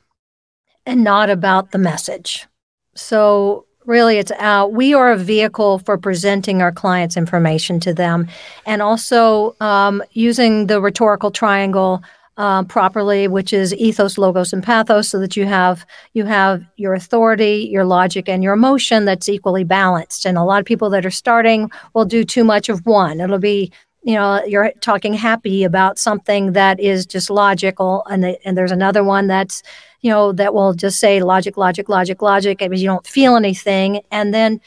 [0.86, 2.47] and not about the message.
[2.95, 7.93] So really it's out uh, we are a vehicle for presenting our clients information to
[7.93, 8.28] them
[8.65, 12.02] and also um, using the rhetorical triangle
[12.38, 16.93] uh, properly, which is ethos, logos, and pathos, so that you have you have your
[16.93, 20.26] authority, your logic, and your emotion that's equally balanced.
[20.26, 23.19] And a lot of people that are starting will do too much of one.
[23.19, 23.72] It'll be
[24.04, 28.72] you know you're talking happy about something that is just logical, and the, and there's
[28.72, 29.62] another one that's
[30.02, 32.62] you know that will just say logic, logic, logic, logic.
[32.62, 34.60] I mean, you don't feel anything, and then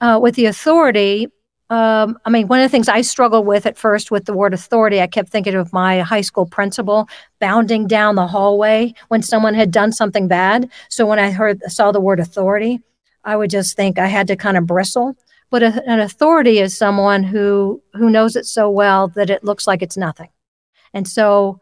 [0.00, 1.28] uh, with the authority,
[1.72, 4.52] um, I mean, one of the things I struggled with at first with the word
[4.52, 7.08] authority, I kept thinking of my high school principal
[7.40, 10.70] bounding down the hallway when someone had done something bad.
[10.90, 12.82] So when I heard saw the word authority,
[13.24, 15.16] I would just think I had to kind of bristle.
[15.48, 19.66] But a, an authority is someone who who knows it so well that it looks
[19.66, 20.28] like it's nothing.
[20.92, 21.58] And so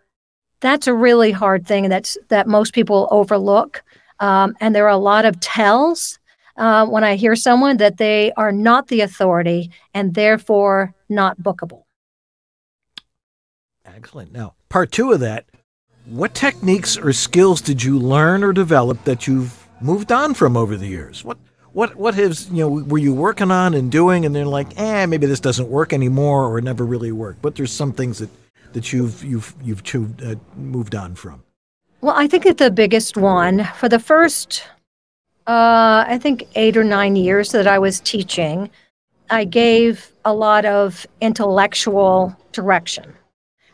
[0.58, 3.84] that's a really hard thing that's that most people overlook.
[4.18, 6.18] Um, and there are a lot of tells
[6.60, 11.84] uh, when I hear someone that they are not the authority and therefore not bookable.
[13.84, 14.32] Excellent.
[14.32, 15.46] Now, part two of that
[16.06, 20.76] what techniques or skills did you learn or develop that you've moved on from over
[20.76, 21.24] the years?
[21.24, 21.38] What
[21.72, 25.06] what what has you know were you working on and doing and then like eh
[25.06, 28.28] maybe this doesn't work anymore or it never really worked but there's some things that
[28.72, 31.44] that you've you've you've chewed, uh, moved on from
[32.00, 34.64] well i think that the biggest one for the first
[35.46, 38.70] uh, I think eight or nine years that I was teaching,
[39.30, 43.14] I gave a lot of intellectual direction.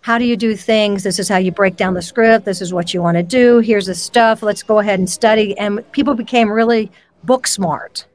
[0.03, 1.03] How do you do things?
[1.03, 2.45] This is how you break down the script.
[2.45, 3.59] This is what you want to do.
[3.59, 4.43] Here's the stuff.
[4.43, 5.59] Let's go ahead and study.
[5.59, 6.93] And people became really
[7.25, 8.07] book smart.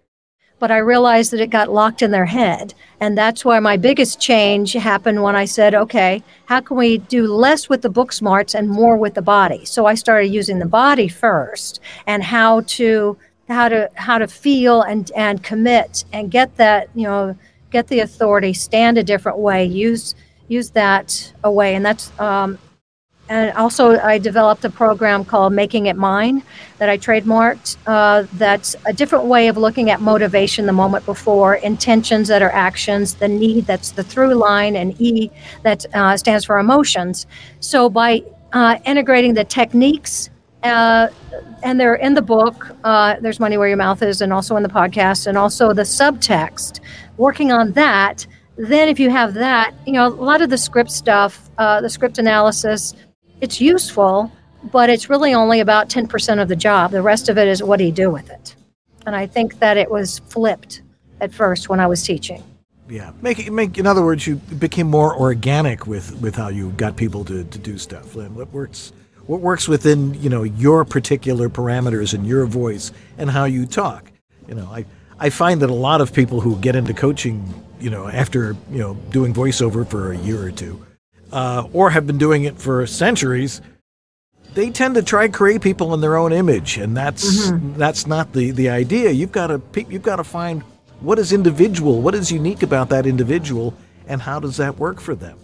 [0.62, 2.76] but I realized that it got locked in their head.
[2.99, 7.26] And that's why my biggest change happened when I said, okay, how can we do
[7.26, 9.66] less with the book smarts and more with the body?
[9.66, 13.18] So I started using the body first and how to
[13.52, 17.36] how to how to feel and and commit and get that, you know,
[17.70, 20.16] get the authority, stand a different way, use
[20.47, 21.76] use that away.
[21.76, 22.58] And that's um,
[23.30, 26.43] and also I developed a program called Making It Mine
[26.80, 27.78] that I trademarked.
[27.88, 32.52] Uh, that's a different way of looking at motivation the moment before, intentions that are
[32.52, 35.32] actions, the need that's the through line, and E
[35.64, 37.26] that uh, stands for emotions.
[37.62, 40.30] So by uh, integrating the techniques,
[40.64, 41.07] uh,
[41.64, 44.64] and they're in the book, uh, There's Money Where Your Mouth Is, and also in
[44.64, 46.80] the podcast, and also the subtext,
[47.18, 48.26] working on that.
[48.57, 51.89] Then, if you have that, you know, a lot of the script stuff, uh, the
[51.89, 52.93] script analysis,
[53.39, 54.32] it's useful,
[54.72, 56.91] but it's really only about 10% of the job.
[56.91, 58.55] The rest of it is what do you do with it?
[59.07, 60.84] And I think that it was flipped
[61.22, 62.43] at first when I was teaching.
[62.88, 63.78] Yeah, make make.
[63.78, 67.57] In other words, you became more organic with with how you got people to, to
[67.57, 68.16] do stuff.
[68.16, 68.91] What works
[69.28, 74.11] what works within you know your particular parameters and your voice and how you talk.
[74.47, 74.86] You know, I
[75.19, 78.80] I find that a lot of people who get into coaching, you know, after you
[78.80, 80.86] know doing voiceover for a year or two,
[81.32, 83.61] uh, or have been doing it for centuries,
[84.53, 87.78] they tend to try create people in their own image, and that's mm-hmm.
[87.78, 89.11] that's not the the idea.
[89.11, 90.63] You've got to you've got to find
[90.99, 93.74] what is individual, what is unique about that individual,
[94.07, 95.38] and how does that work for them.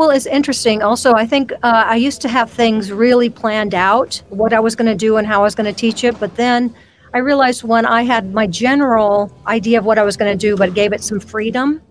[0.00, 0.82] Well, it's interesting.
[0.82, 4.74] Also, I think uh, I used to have things really planned out, what I was
[4.74, 6.74] going to do and how I was going to teach it, but then.
[7.12, 10.56] I realized when I had my general idea of what I was going to do,
[10.56, 11.82] but gave it some freedom,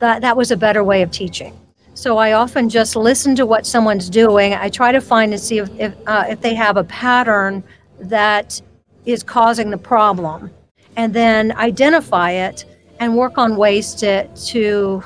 [0.00, 1.58] that that was a better way of teaching.
[1.94, 4.52] So I often just listen to what someone's doing.
[4.52, 7.62] I try to find and see if if, uh, if they have a pattern
[8.00, 8.60] that
[9.06, 10.50] is causing the problem,
[10.96, 12.64] and then identify it
[12.98, 15.02] and work on ways to to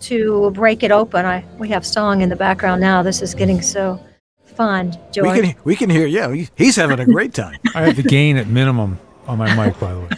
[0.00, 1.24] to break it open.
[1.24, 3.02] I we have song in the background now.
[3.02, 4.00] This is getting so
[4.44, 4.96] fun.
[5.12, 5.36] George.
[5.36, 6.06] We can we can hear.
[6.06, 7.58] Yeah, he's having a great time.
[7.74, 10.08] I have the gain at minimum on my mic, by the way.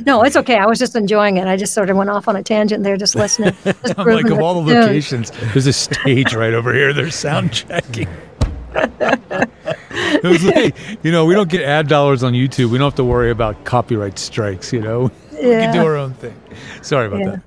[0.06, 0.56] no, it's okay.
[0.56, 1.46] I was just enjoying it.
[1.46, 3.54] I just sort of went off on a tangent there, just listening.
[3.64, 6.92] Just I'm like, of all the locations, there's a stage right over here.
[6.92, 8.08] They're sound checking.
[8.74, 12.70] it was like, you know, we don't get ad dollars on YouTube.
[12.70, 15.10] We don't have to worry about copyright strikes, you know?
[15.32, 15.42] Yeah.
[15.42, 16.34] We can do our own thing.
[16.82, 17.30] Sorry about yeah.
[17.30, 17.42] that.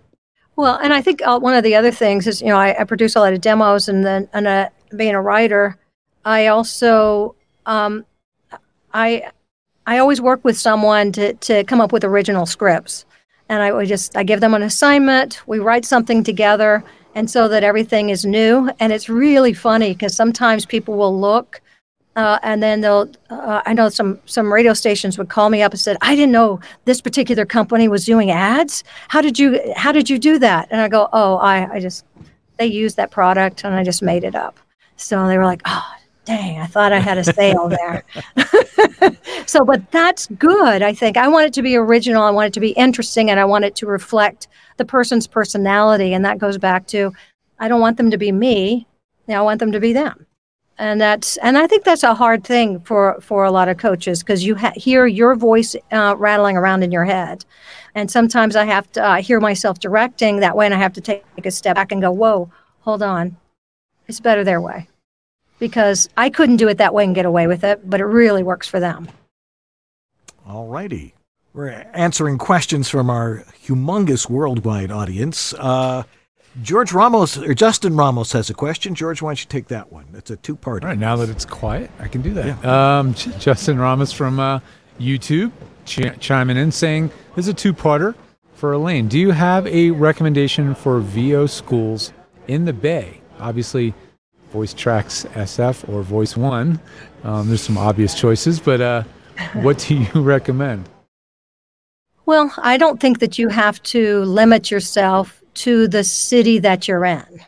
[0.61, 2.83] Well, and I think uh, one of the other things is, you know, I, I
[2.83, 5.75] produce a lot of demos and then, and uh, being a writer,
[6.23, 7.33] I also,
[7.65, 8.05] um,
[8.93, 9.23] I,
[9.87, 13.05] I always work with someone to, to come up with original scripts.
[13.49, 16.83] And I would just I give them an assignment, we write something together,
[17.15, 18.69] and so that everything is new.
[18.79, 21.59] And it's really funny because sometimes people will look
[22.15, 25.71] uh, and then they'll uh, i know some some radio stations would call me up
[25.71, 29.91] and said i didn't know this particular company was doing ads how did you how
[29.91, 32.05] did you do that and i go oh i i just
[32.57, 34.59] they used that product and i just made it up
[34.97, 35.93] so they were like oh
[36.25, 38.03] dang, I thought I had a sale there.
[39.45, 40.81] so, but that's good.
[40.81, 42.23] I think I want it to be original.
[42.23, 44.47] I want it to be interesting and I want it to reflect
[44.77, 46.13] the person's personality.
[46.13, 47.11] And that goes back to
[47.59, 48.87] I don't want them to be me.
[49.29, 50.25] I want them to be them.
[50.81, 54.23] And that's, and I think that's a hard thing for, for a lot of coaches
[54.23, 57.45] because you ha- hear your voice uh, rattling around in your head.
[57.93, 61.01] And sometimes I have to uh, hear myself directing that way and I have to
[61.01, 63.37] take a step back and go, whoa, hold on.
[64.07, 64.87] It's better their way
[65.59, 68.41] because I couldn't do it that way and get away with it, but it really
[68.41, 69.07] works for them.
[70.47, 71.13] All righty.
[71.53, 75.53] We're answering questions from our humongous worldwide audience.
[75.53, 76.05] Uh,
[76.61, 78.93] George Ramos or Justin Ramos has a question.
[78.93, 80.05] George, why don't you take that one?
[80.13, 80.83] It's a two-part.
[80.83, 82.45] All right, now that it's quiet, I can do that.
[82.45, 82.99] Yeah.
[82.99, 84.59] Um, Justin Ramos from uh,
[84.99, 85.51] YouTube
[85.85, 88.15] ch- chiming in saying, "This is a two-parter
[88.53, 89.07] for Elaine.
[89.07, 92.11] Do you have a recommendation for VO schools
[92.47, 93.21] in the Bay?
[93.39, 93.93] Obviously,
[94.53, 96.81] Voicetrax SF or Voice One.
[97.23, 99.03] Um, there's some obvious choices, but uh,
[99.53, 100.89] what do you recommend?
[102.25, 107.05] Well, I don't think that you have to limit yourself to the city that you're
[107.05, 107.41] in.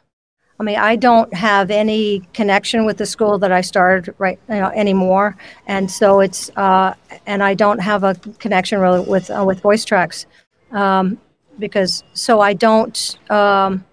[0.59, 4.55] I mean, I don't have any connection with the school that I started right you
[4.55, 5.35] know, anymore,
[5.67, 6.93] and so it's uh,
[7.25, 10.25] and I don't have a connection really with uh, with Voicetrax
[10.71, 11.19] um,
[11.59, 13.17] because so I don't.
[13.29, 13.83] Um,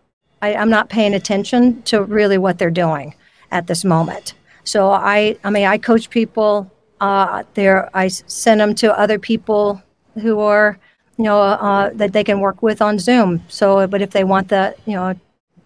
[0.43, 3.15] I, I'm not paying attention to really what they're doing
[3.51, 4.35] at this moment.
[4.65, 6.71] So I, I mean, I coach people.
[7.01, 9.83] Uh, there, I send them to other people
[10.21, 10.79] who are,
[11.21, 13.43] you know, uh, that they can work with on Zoom.
[13.49, 15.15] So, but if they want that, you know,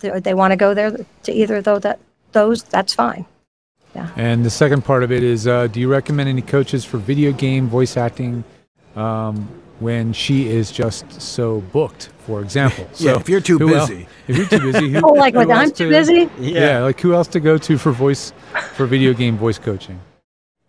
[0.01, 0.91] they, they want to go there
[1.27, 1.99] to either though that
[2.33, 3.25] those, that's fine.
[3.95, 4.09] Yeah.
[4.17, 7.31] And the second part of it is, uh, do you recommend any coaches for video
[7.33, 8.43] game voice acting?
[8.97, 9.49] Um,
[9.81, 12.11] when she is just so booked.
[12.27, 14.07] For example, so Yeah, if you're too who el- busy.
[14.29, 16.31] if you're too busy, who, Oh, like when I'm too to- busy?
[16.39, 16.79] Yeah.
[16.89, 18.33] like who else to go to for voice
[18.75, 19.99] for video game voice coaching?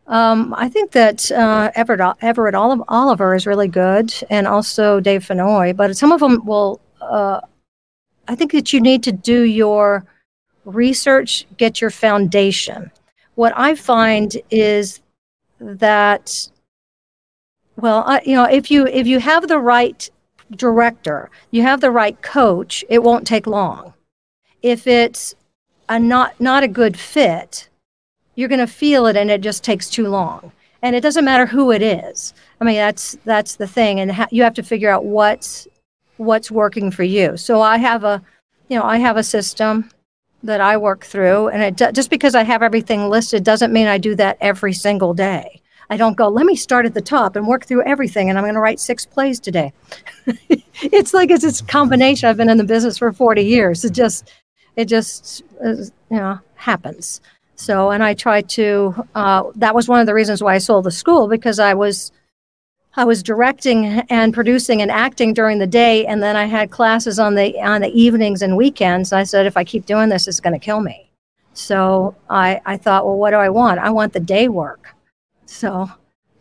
[0.07, 5.25] Um, I think that uh, Everett Everett Olive, Oliver is really good, and also Dave
[5.25, 5.75] Fennoy.
[5.75, 6.79] But some of them will.
[7.01, 7.41] Uh,
[8.27, 10.05] I think that you need to do your
[10.65, 12.91] research, get your foundation.
[13.35, 15.01] What I find is
[15.59, 16.49] that,
[17.75, 20.09] well, I, you know, if you if you have the right
[20.51, 23.93] director, you have the right coach, it won't take long.
[24.61, 25.35] If it's
[25.89, 27.69] a not not a good fit,
[28.35, 30.51] you're going to feel it and it just takes too long.
[30.81, 32.33] And it doesn't matter who it is.
[32.61, 33.99] I mean that's that's the thing.
[33.99, 35.67] And ha- you have to figure out what's
[36.17, 37.37] what's working for you.
[37.37, 38.21] So i have a
[38.69, 39.89] you know i have a system
[40.43, 41.47] that i work through.
[41.47, 45.13] And it just because i have everything listed doesn't mean i do that every single
[45.13, 45.61] day.
[45.89, 48.43] I don't go let me start at the top and work through everything and i'm
[48.43, 49.73] going to write six plays today.
[50.81, 52.27] It's like it's this combination.
[52.27, 53.85] I've been in the business for 40 years.
[53.85, 54.29] It just
[54.75, 55.69] it just uh,
[56.11, 57.21] you know happens
[57.55, 59.07] so, and I tried to.
[59.15, 62.11] Uh, that was one of the reasons why I sold the school because I was,
[62.95, 67.17] I was directing and producing and acting during the day, and then I had classes
[67.17, 69.13] on the on the evenings and weekends.
[69.13, 71.09] I said, if I keep doing this, it's going to kill me.
[71.53, 73.79] So I I thought, well, what do I want?
[73.79, 74.93] I want the day work.
[75.45, 75.89] So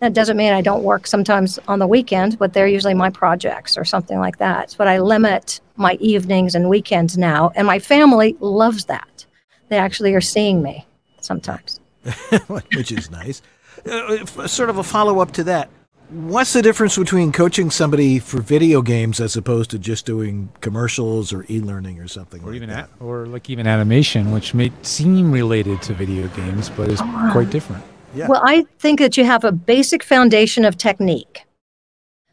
[0.01, 3.79] that doesn't mean I don't work sometimes on the weekend, but they're usually my projects
[3.79, 4.75] or something like that.
[4.77, 9.27] But I limit my evenings and weekends now, and my family loves that.
[9.69, 10.87] They actually are seeing me
[11.25, 11.81] sometimes.
[12.47, 13.43] which is nice.
[13.91, 15.69] Uh, sort of a follow up to that.
[16.11, 21.33] What's the difference between coaching somebody for video games as opposed to just doing commercials
[21.33, 22.91] or e-learning or something or like even that?
[23.01, 27.01] a, or like even animation, which may seem related to video games, but is
[27.33, 27.83] quite different.
[28.15, 28.29] Yeah.
[28.29, 31.45] Well, I think that you have a basic foundation of technique.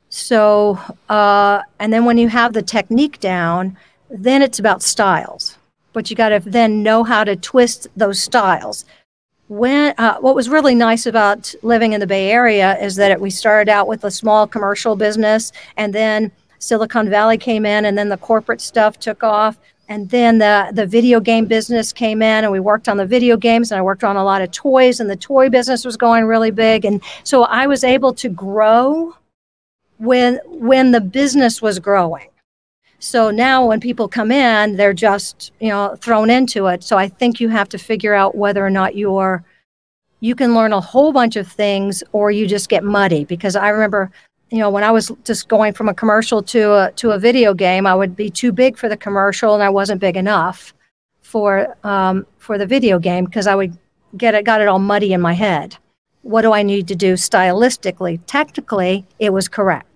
[0.10, 0.78] So,
[1.10, 3.78] uh, and then when you have the technique down,
[4.10, 5.58] then it's about styles.
[5.94, 8.86] But you got to then know how to twist those styles.
[9.48, 13.20] When uh, what was really nice about living in the Bay Area is that it,
[13.20, 17.98] we started out with a small commercial business, and then Silicon Valley came in, and
[17.98, 19.58] then the corporate stuff took off,
[19.89, 23.36] and then the the video game business came in, and we worked on the video
[23.36, 26.24] games, and I worked on a lot of toys, and the toy business was going
[26.24, 29.14] really big, and so I was able to grow
[29.98, 32.31] when when the business was growing.
[33.04, 36.84] So now when people come in, they're just, you know, thrown into it.
[36.84, 39.43] So I think you have to figure out whether or not you're
[40.20, 43.70] you can learn a whole bunch of things or you just get muddy because I
[43.70, 44.12] remember,
[44.52, 47.56] you know, when I was just going from a commercial to a to a video
[47.56, 50.76] game, I would be too big for the commercial and I wasn't big enough
[51.24, 53.76] for um, for the video game because I would
[54.16, 55.76] get it got it all muddy in my head.
[56.22, 58.20] What do I need to do stylistically?
[58.28, 59.91] Technically, it was correct.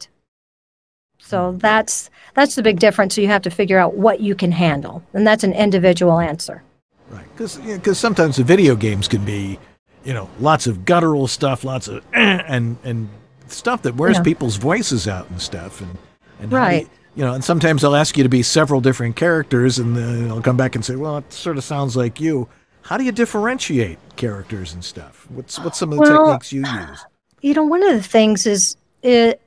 [1.26, 3.16] So that's that's the big difference.
[3.16, 6.62] So you have to figure out what you can handle, and that's an individual answer.
[7.10, 9.60] Right, because sometimes the video games can be,
[10.04, 13.10] you know, lots of guttural stuff, lots of and and
[13.48, 14.24] stuff that wears Yeah.
[14.24, 15.98] people's voices out and stuff, and
[16.40, 16.84] and Right.
[16.84, 20.28] you, you know, and sometimes they'll ask you to be several different characters, and then
[20.28, 22.48] they'll come back and say, well, it sort of sounds like you.
[22.84, 25.26] How do you differentiate characters and stuff?
[25.30, 27.06] What's what's some of the Well, techniques you use?
[27.42, 29.40] You know, one of the things is it,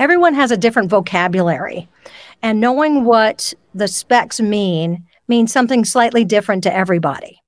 [0.00, 1.86] everyone has a different vocabulary,
[2.42, 7.40] and knowing what the specs mean means something slightly different to everybody.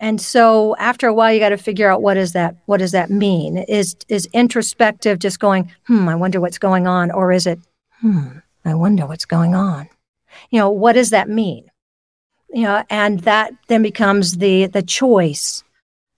[0.00, 2.56] And so after a while, you got to figure out what is that?
[2.66, 3.58] What does that mean?
[3.58, 7.60] Is is introspective just going, hmm, I wonder what's going on, or is it,
[8.00, 9.88] hmm, I wonder what's going on?
[10.50, 11.70] You know, what does that mean?
[12.52, 15.62] You know, and that then becomes the the choice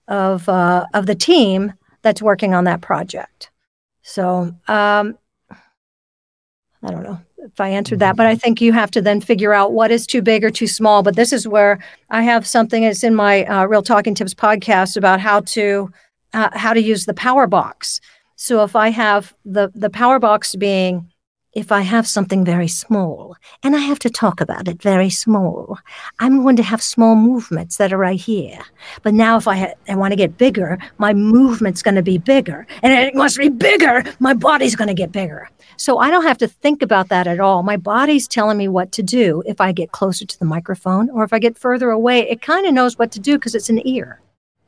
[0.09, 3.51] of uh, of the team that's working on that project.
[4.03, 5.19] So um,
[6.85, 9.53] I don't know if I answered that, but I think you have to then figure
[9.53, 11.03] out what is too big or too small.
[11.03, 11.79] But this is where
[12.11, 15.91] I have something that's in my uh, Real Talking Tips podcast about how to
[16.33, 18.01] uh, how to use the power box.
[18.37, 21.11] So if I have the the power box being
[21.55, 25.79] if I have something very small and I have to talk about it very small,
[26.19, 28.59] I'm going to have small movements that are right here.
[29.03, 32.19] But now, if I, ha- I want to get bigger, my movement's going to be
[32.19, 32.67] bigger.
[32.83, 34.05] And it must be bigger.
[34.19, 35.49] My body's going to get bigger.
[35.77, 37.63] So I don't have to think about that at all.
[37.63, 41.23] My body's telling me what to do if I get closer to the microphone or
[41.25, 42.29] if I get further away.
[42.29, 44.21] It kind of knows what to do because it's an ear.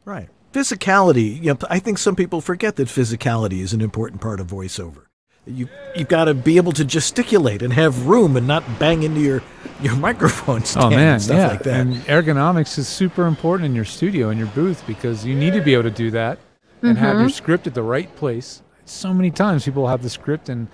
[0.05, 0.29] Right.
[0.53, 1.43] Physicality.
[1.43, 5.06] You know, I think some people forget that physicality is an important part of voiceover.
[5.47, 9.21] You you've got to be able to gesticulate and have room and not bang into
[9.21, 9.43] your
[9.81, 11.47] your microphone stand Oh man, and stuff yeah.
[11.49, 11.81] like that.
[11.81, 15.61] And ergonomics is super important in your studio in your booth because you need to
[15.61, 16.39] be able to do that
[16.83, 17.21] and have Mm-hmm.
[17.21, 18.63] your script at the right place.
[18.85, 20.69] So many times people have the script and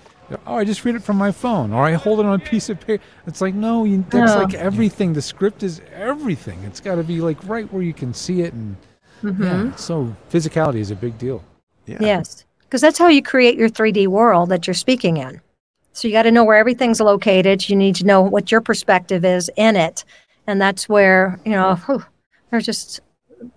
[0.47, 2.69] Oh, I just read it from my phone, or I hold it on a piece
[2.69, 3.03] of paper.
[3.27, 4.41] It's like no, you, that's No.
[4.43, 5.13] like everything.
[5.13, 6.57] The script is everything.
[6.63, 8.75] It's got to be like right where you can see it, and
[9.21, 9.75] yeah.
[9.75, 11.43] So physicality is a big deal.
[11.85, 11.97] Yeah.
[11.99, 15.39] Yes, because that's how you create your 3D world that you're speaking in.
[15.91, 17.69] So you got to know where everything's located.
[17.69, 20.03] You need to know what your perspective is in it,
[20.47, 22.03] and that's where you know whew,
[22.49, 22.99] they're just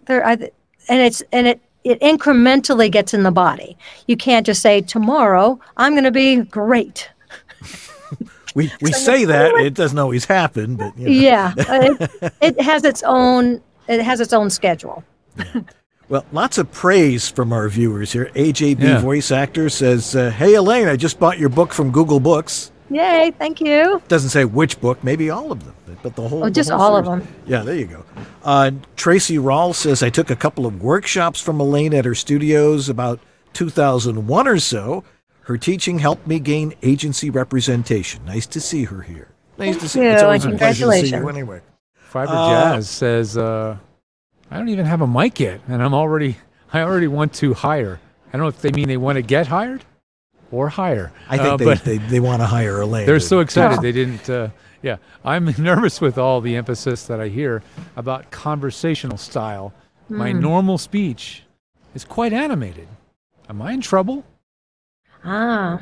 [0.05, 3.79] they're I, and it's and it it incrementally gets in the body.
[4.07, 7.09] You can't just say tomorrow I'm going to be great.
[8.55, 11.13] We we say that it doesn't always happen, but you know.
[11.13, 15.05] Yeah, it, it has its own it has its own schedule.
[16.09, 18.31] Well, lots of praise from our viewers here.
[18.35, 18.99] AJB Yeah.
[19.01, 23.33] voice actor says, uh, "Hey Elaine, I just bought your book from Google Books." Yay!
[23.37, 24.01] Thank you.
[24.07, 26.45] Doesn't say which book, maybe all of them, but- but the whole.
[26.45, 27.27] Oh, just whole all of them.
[27.45, 28.05] Yeah, there you go.
[28.45, 32.89] Uh, Tracy Rawl says, "I took a couple of workshops from Elaine at her studios
[32.89, 33.19] about
[33.53, 35.03] 2001 or so.
[35.43, 38.21] Her teaching helped me gain agency representation.
[38.25, 39.29] Nice to see her here.
[39.59, 40.01] Nice to Thank see.
[40.03, 41.37] It's you, always a and pleasure to see you congratulations.
[41.37, 41.61] anyway.
[41.97, 43.77] Fiber Uh, Jazz says, uh,
[44.51, 46.37] "I don't even have a mic yet, and I'm already
[46.73, 48.01] I already want to hire.
[48.29, 49.85] I don't know if they mean they want to get hired
[50.51, 51.13] or hire.
[51.29, 53.07] I think Uh, they, but they, they want to hire Elaine.
[53.07, 53.81] they're so excited Yeah.
[53.81, 54.29] they didn't.
[54.29, 54.49] Uh,
[54.83, 57.63] yeah, I'm nervous with all the emphasis that I hear
[57.97, 59.73] about conversational style.
[60.09, 60.41] My Hmm.
[60.41, 61.43] normal speech
[61.95, 62.89] is quite animated.
[63.49, 64.25] Am I in trouble?
[65.25, 65.81] Ah.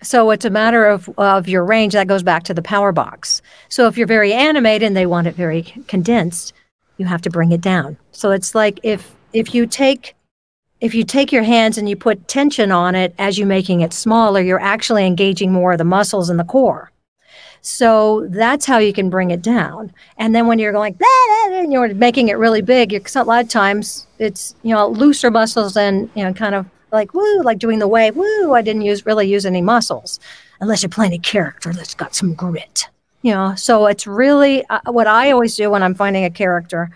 [0.00, 1.92] So it's a matter of, of your range.
[1.94, 3.42] That goes back to the power box.
[3.68, 6.52] So if you're very animated and they want it very condensed,
[6.98, 7.96] you have to bring it down.
[8.12, 10.14] So it's like if if you take
[10.80, 13.92] if you take your hands and you put tension on it as you're making it
[13.92, 16.92] smaller, you're actually engaging more of the muscles in the core.
[17.60, 19.92] So that's how you can bring it down.
[20.16, 20.96] And then when you're going,
[21.50, 25.30] and you're making it really big, you're, a lot of times it's, you know, looser
[25.30, 28.82] muscles and, you know, kind of like, woo, like doing the wave, woo, I didn't
[28.82, 30.20] use really use any muscles
[30.60, 32.86] unless you're playing a character that's got some grit.
[33.22, 36.90] You know, so it's really uh, what I always do when I'm finding a character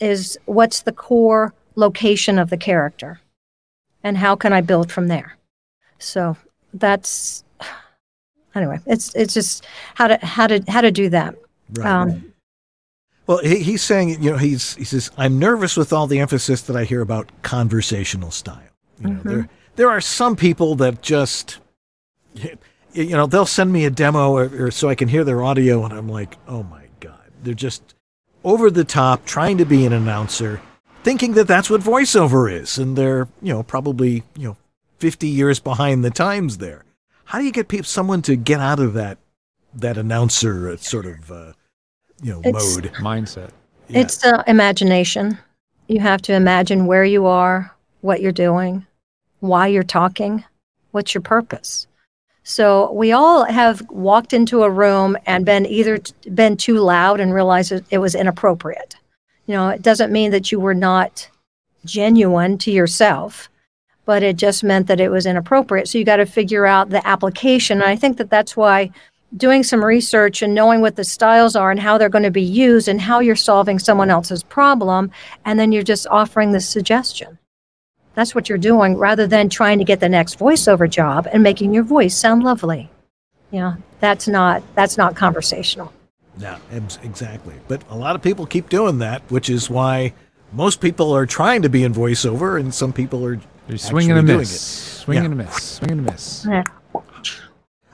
[0.00, 3.20] is what's the core location of the character
[4.02, 5.36] and how can I build from there?
[5.98, 6.36] So
[6.74, 7.44] that's
[8.54, 11.36] anyway, it's it's just how to how to how to do that.
[11.74, 11.86] Right.
[11.86, 12.32] Um,
[13.26, 16.62] Well, he, he's saying, you know, he's he says, I'm nervous with all the emphasis
[16.62, 18.60] that I hear about conversational style.
[18.98, 21.60] You know, there there are some people that just,
[22.92, 25.42] you you know, they'll send me a demo or, or so I can hear their
[25.42, 27.94] audio, and I'm like, oh my god, they're just
[28.44, 30.60] over the top, trying to be an announcer,
[31.02, 34.56] thinking that that's what voiceover is, and they're you know probably you know
[34.98, 36.84] 50 years behind the times there.
[37.24, 39.18] How do you get people, someone to get out of that
[39.74, 41.52] that announcer uh, sort of uh,
[42.22, 42.92] you know It's- mode?
[42.94, 43.50] Mindset.
[43.88, 44.00] Yeah.
[44.02, 45.36] It's uh, imagination.
[45.88, 48.86] You have to imagine where you are, what you're doing,
[49.40, 50.44] why you're talking,
[50.92, 51.88] what's your purpose.
[52.50, 57.20] So we all have walked into a room and been either t- been too loud
[57.20, 58.96] and realized it, it was inappropriate.
[59.46, 61.28] You know, it doesn't mean that you were not
[61.84, 63.48] genuine to yourself,
[64.04, 65.86] but it just meant that it was inappropriate.
[65.86, 67.82] So you got to figure out the application.
[67.82, 68.90] And I think that that's why
[69.36, 72.42] doing some research and knowing what the styles are and how they're going to be
[72.42, 75.12] used and how you're solving someone else's problem,
[75.44, 77.38] and then you're just offering the suggestion.
[78.20, 81.72] That's what you're doing rather than trying to get the next voiceover job and making
[81.72, 82.90] your voice sound lovely.
[83.50, 85.90] You know, that's not that's not conversational.
[86.36, 86.58] Yeah,
[87.02, 87.54] exactly.
[87.66, 90.12] But a lot of people keep doing that, which is why
[90.52, 94.18] most people are trying to be in voiceover, and some people are They're swinging and
[94.18, 94.52] actually doing miss.
[94.54, 95.00] it.
[95.00, 95.24] Swing Yeah.
[95.24, 95.54] and a miss.
[95.62, 96.46] Swing and a miss.
[96.46, 96.62] Yeah.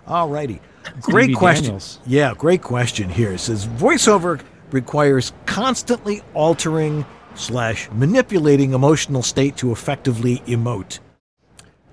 [0.09, 0.61] All righty.
[1.03, 1.67] Great question.
[1.67, 2.01] Daniels.
[2.05, 3.31] Yeah, great question here.
[3.31, 4.41] It says voiceover
[4.73, 7.07] requires constantly altering
[7.37, 10.99] slash manipulating emotional state to effectively emote.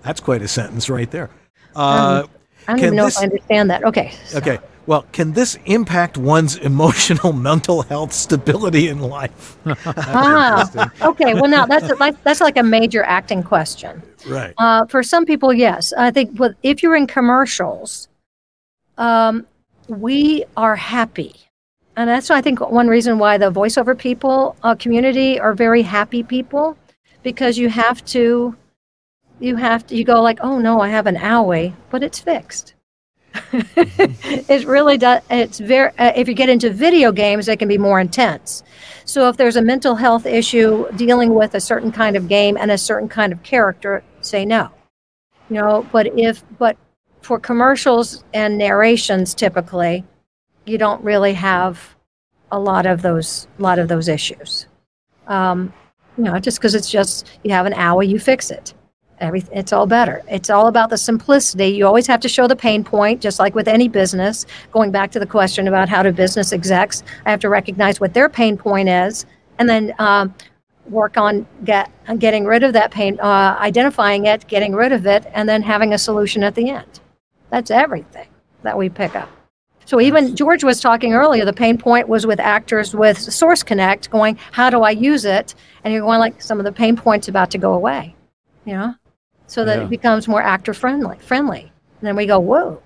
[0.02, 1.30] That's quite a sentence right there.
[1.76, 2.24] Uh,
[2.68, 3.84] I don't even know this- if I understand that.
[3.84, 4.14] Okay.
[4.26, 4.60] so- okay.
[4.86, 9.58] Well, can this impact one's emotional mental health stability in life?
[9.86, 11.34] Ah, okay.
[11.34, 14.02] Well, now that's like that's like a major acting question.
[14.28, 14.54] Right.
[14.58, 15.94] Uh, for some people, yes.
[15.98, 18.10] I think with, if you're in commercials,
[18.98, 19.46] um,
[19.88, 21.36] we are happy.
[21.96, 26.24] And that's, I think, one reason why the voiceover people uh, community are very happy
[26.24, 26.78] people
[27.22, 28.56] because you have to,
[29.40, 32.74] you have to, you go like, oh no, I have an owie, but it's fixed.
[33.54, 35.22] it really does.
[35.30, 38.64] It's very, uh, if you get into video games, they can be more intense.
[39.06, 42.72] So if there's a mental health issue dealing with a certain kind of game and
[42.72, 44.70] a certain kind of character, say no.
[45.50, 46.78] You know, but if but
[47.22, 50.06] for commercials and narrations typically,
[50.66, 51.96] you don't really have
[52.52, 54.68] a lot of those lot of those issues.
[55.28, 55.74] Um,
[56.18, 58.74] you know, just because it's just you have an hour, you fix it.
[59.20, 60.22] every it's all better.
[60.30, 61.70] It's all about the simplicity.
[61.70, 64.46] You always have to show the pain point just like with any business.
[64.72, 68.14] Going back to the question about how do business execs i have to recognize what
[68.14, 69.26] their pain point is
[69.58, 70.34] and then um,
[70.90, 71.90] work on get
[72.20, 75.94] getting rid of that pain uh, identifying it getting rid of it and then having
[75.94, 77.00] a solution at the end.
[77.50, 78.28] That's everything
[78.64, 79.30] that we pick up
[79.86, 84.10] so even George was talking earlier, the pain point was with actors with Source Connect
[84.10, 85.56] going, how do I use it?
[85.84, 88.16] And you're going like some of the pain points about to go away,
[88.66, 88.96] you know,
[89.48, 89.84] so that Yeah.
[89.86, 91.18] it becomes more actor friendly.
[91.20, 91.72] Friendly.
[92.00, 92.82] And then we go, whoa.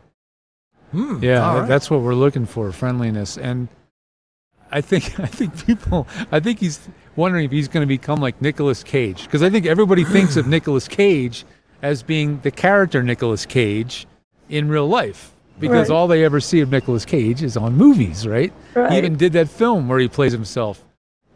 [0.91, 1.67] Hmm, Yeah, right.
[1.67, 3.37] that's what we're looking for, friendliness.
[3.37, 3.67] And
[4.71, 8.41] I think I think people I think he's wondering if he's going to become like
[8.41, 11.45] Nicolas Cage because I think everybody thinks of Nicolas Cage
[11.81, 14.07] as being the character Nicolas Cage
[14.49, 15.95] in real life because Right.
[15.95, 18.51] all they ever see of Nicolas Cage is on movies, right?
[18.75, 18.91] Right.
[18.91, 20.83] He even did that film where he plays himself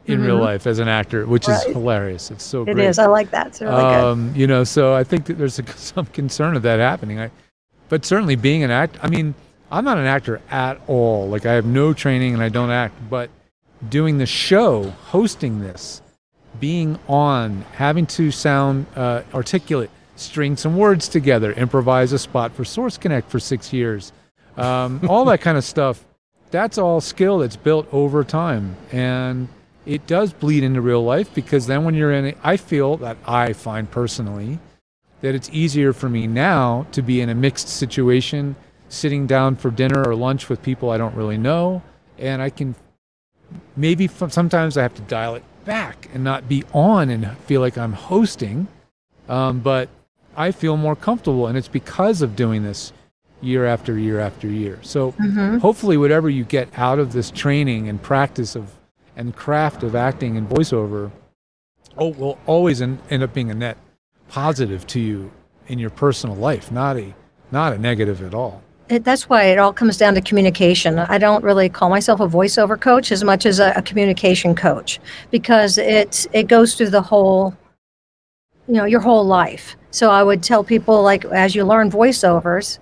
[0.06, 0.42] in real Mhm.
[0.42, 1.58] life as an actor, which Right.
[1.68, 2.32] is hilarious.
[2.32, 2.88] It's so It great.
[2.88, 3.00] is.
[3.00, 3.48] I like that.
[3.48, 4.04] It's really good.
[4.04, 7.20] Um, you know, so I think that there's a, some concern of that happening.
[7.20, 7.30] I,
[7.90, 9.34] but certainly being an act, I mean,
[9.72, 11.28] I'm not an actor at all.
[11.30, 12.96] Like I have no training and I don't act.
[13.10, 13.30] But
[13.90, 16.02] doing the show, hosting this,
[16.60, 19.90] being on, having to sound uh, articulate,
[20.22, 24.12] string some words together, improvise a spot for Source Connect for six years,
[24.58, 26.06] um, all that kind of stuff.
[26.52, 29.48] That's all skill that's built over time, and
[29.86, 33.18] it does bleed into real life because then when you're in it, I feel that
[33.26, 34.60] I find personally
[35.22, 38.56] that it's easier for me now to be in a mixed situation,
[38.90, 41.82] sitting down for dinner or lunch with people I don't really know,
[42.18, 42.76] and I can
[43.76, 47.78] maybe sometimes I have to dial it back and not be on and feel like
[47.78, 48.68] I'm hosting,
[49.30, 49.90] um, but
[50.36, 52.94] I feel more comfortable, and it's because of doing this
[53.42, 54.80] year after year after year.
[54.82, 55.58] So mm-hmm.
[55.58, 58.72] hopefully, whatever you get out of this training and practice of
[59.16, 61.12] and craft of acting and voiceover,
[61.98, 63.78] oh, will always en- end up being a net
[64.30, 65.32] positive to you
[65.68, 67.14] in your personal life, not a
[67.52, 68.62] not a negative at all.
[68.90, 71.00] It, that's why it all comes down to communication.
[71.00, 75.00] I don't really call myself a voiceover coach as much as a, a communication coach
[75.30, 77.56] because it it goes through the whole,
[78.72, 79.76] you know, your whole life.
[79.92, 82.80] So I would tell people like as you learn voiceovers,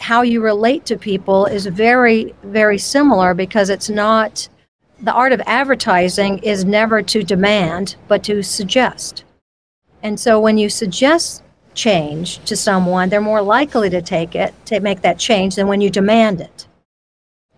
[0.00, 4.46] how you relate to people is very very similar because it's not
[5.00, 9.24] the art of advertising is never to demand but to suggest.
[10.02, 11.42] And so when you suggest
[11.72, 15.80] change to someone, they're more likely to take it, to make that change than when
[15.80, 16.66] you demand it.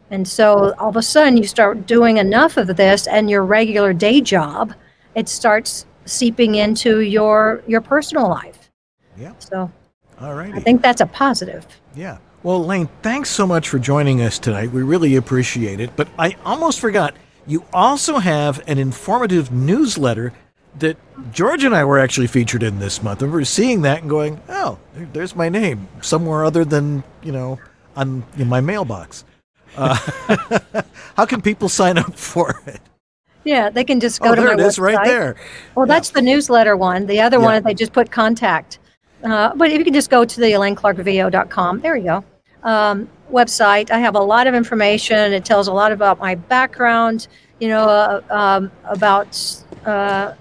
[0.09, 3.93] And so all of a sudden you start doing enough of this and your regular
[3.93, 4.73] day job,
[5.17, 8.71] it starts seeping into your your personal life.
[9.17, 9.33] Yeah.
[9.39, 9.71] So
[10.21, 10.53] All right.
[10.55, 11.67] I think that's a positive.
[11.95, 12.19] Yeah.
[12.43, 14.73] Well, Lane, thanks so much for joining us tonight.
[14.73, 15.95] We really appreciate it.
[15.95, 17.15] But I almost forgot,
[17.47, 20.33] you also have an informative newsletter
[20.79, 20.97] that
[21.33, 23.21] George and I were actually featured in this month.
[23.23, 24.79] And we're seeing that and going, oh,
[25.13, 27.59] there's my name somewhere other than, you know,
[27.95, 29.25] on in my mailbox.
[29.77, 29.95] Uh,
[31.17, 32.81] how can people sign up for it?
[33.45, 35.37] Yeah, they can just go oh, to there my it is right there.
[35.75, 37.07] Well, that's the newsletter one.
[37.07, 37.45] The other Yeah.
[37.45, 38.79] one, they just put contact.
[39.25, 42.25] Uh, but if you can just go to the ElaineClarkVO.com, there you go.
[42.63, 43.91] Um, website.
[43.91, 45.33] I have a lot of information.
[45.33, 47.29] It tells a lot about my background,
[47.61, 49.39] you know, uh, um, about,
[49.87, 50.35] uh,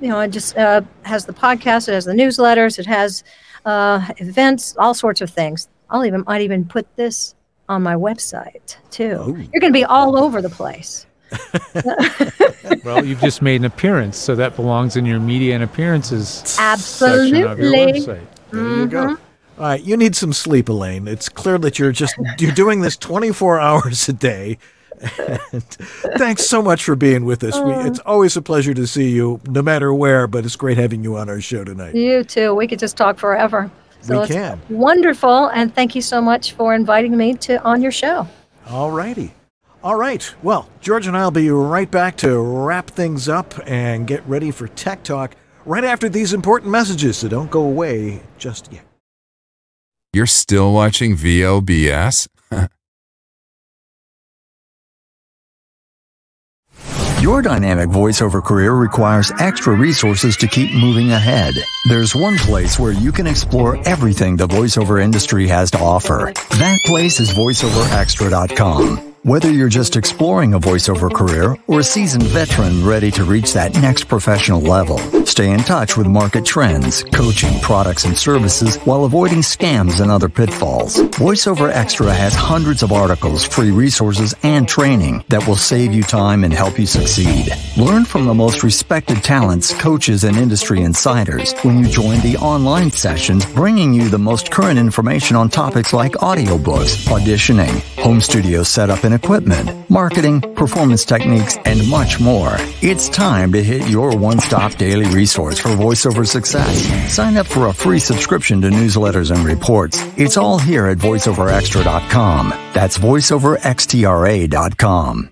[0.00, 3.22] you know, it just uh, has the podcast, it has the newsletters, it has
[3.64, 5.68] uh, events, all sorts of things.
[5.90, 7.34] I'll even, might even put this
[7.68, 9.16] on my website too.
[9.18, 9.26] Oh.
[9.26, 11.06] You're going to be all over the place.
[12.84, 17.36] Well, you've just made an appearance, so that belongs in your media and appearances section
[17.44, 18.00] of your Absolutely.
[18.00, 18.26] website.
[18.52, 19.06] There you go.
[19.06, 19.60] Mm-hmm.
[19.60, 21.06] All right, you need some sleep, Elaine.
[21.06, 24.58] It's clear that you're just you're doing this 24 hours a day.
[25.18, 25.62] And
[26.16, 27.58] thanks so much for being with us.
[27.60, 30.26] We, it's always a pleasure to see you, no matter where.
[30.26, 31.94] But it's great having you on our show tonight.
[31.94, 32.54] You too.
[32.54, 33.70] We could just talk forever.
[34.00, 34.60] So We it's can.
[34.70, 38.26] Wonderful, and thank you so much for inviting me to on your show.
[38.68, 39.34] All righty.
[39.82, 40.34] All right.
[40.42, 44.50] Well, George and I will be right back to wrap things up and get ready
[44.50, 47.16] for Tech Talk right after these important messages.
[47.18, 48.84] So don't go away just yet.
[50.12, 52.26] You're still watching VLBS?
[57.22, 61.54] Your dynamic voiceover career requires extra resources to keep moving ahead.
[61.88, 66.32] There's one place where you can explore everything the voiceover industry has to offer.
[66.58, 69.09] That place is voiceoverxtra.com.
[69.22, 73.74] Whether you're just exploring a voiceover career or a seasoned veteran ready to reach that
[73.74, 74.96] next professional level,
[75.26, 80.30] stay in touch with market trends, coaching, products, and services while avoiding scams and other
[80.30, 80.96] pitfalls.
[80.96, 86.42] VoiceOver Extra has hundreds of articles, free resources, and training that will save you time
[86.42, 87.52] and help you succeed.
[87.76, 92.90] Learn from the most respected talents, coaches, and industry insiders when you join the online
[92.90, 99.04] sessions bringing you the most current information on topics like audiobooks, auditioning, home studio setup
[99.04, 102.54] and equipment, marketing, performance techniques, and much more.
[102.82, 107.12] It's time to hit your one-stop daily resource for voiceover success.
[107.12, 109.98] Sign up for a free subscription to newsletters and reports.
[110.16, 112.50] It's all here at voiceoverxtra.com.
[112.74, 115.30] That's voiceoverxtra.com.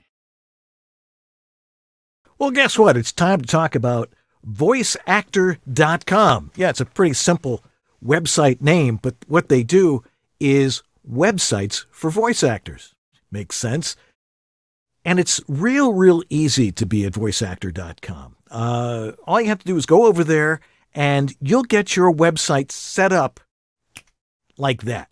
[2.38, 2.96] Well, guess what?
[2.96, 4.10] It's time to talk about
[4.46, 6.52] voiceactor.com.
[6.54, 7.64] Yeah, it's a pretty simple
[8.04, 10.04] website name, but what they do
[10.38, 12.94] is websites for voice actors.
[13.30, 13.96] Makes sense.
[15.04, 18.36] And it's real, real easy to be at voiceactor.com.
[18.50, 20.60] Uh, all you have to do is go over there
[20.94, 23.40] and you'll get your website set up
[24.56, 25.08] like that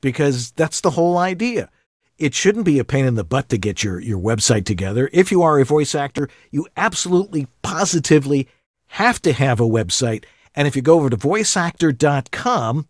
[0.00, 1.70] because that's the whole idea.
[2.18, 5.10] It shouldn't be a pain in the butt to get your, your website together.
[5.12, 8.48] If you are a voice actor, you absolutely positively
[8.88, 10.24] have to have a website.
[10.54, 12.88] And if you go over to voiceactor.com,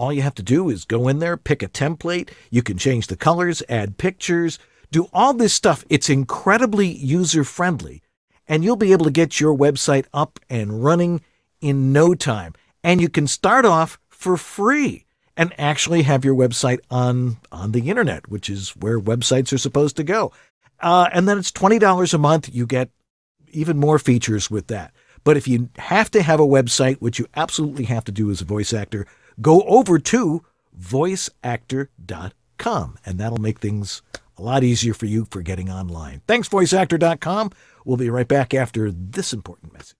[0.00, 2.30] all you have to do is go in there, pick a template.
[2.50, 4.58] You can change the colors, add pictures,
[4.90, 5.84] do all this stuff.
[5.90, 8.00] It's incredibly user friendly,
[8.48, 11.20] and you'll be able to get your website up and running
[11.60, 12.54] in no time.
[12.82, 15.04] And you can start off for free
[15.36, 19.96] and actually have your website on, on the internet, which is where websites are supposed
[19.96, 20.32] to go.
[20.80, 22.48] Uh, and then it's $20 a month.
[22.50, 22.88] You get
[23.52, 24.94] even more features with that.
[25.24, 28.40] But if you have to have a website, which you absolutely have to do as
[28.40, 29.06] a voice actor,
[29.40, 30.44] go over to
[30.78, 34.02] voiceactor.com and that'll make things
[34.36, 36.22] a lot easier for you for getting online.
[36.26, 37.52] Thanks, voiceactor.com.
[37.84, 39.99] We'll be right back after this important message.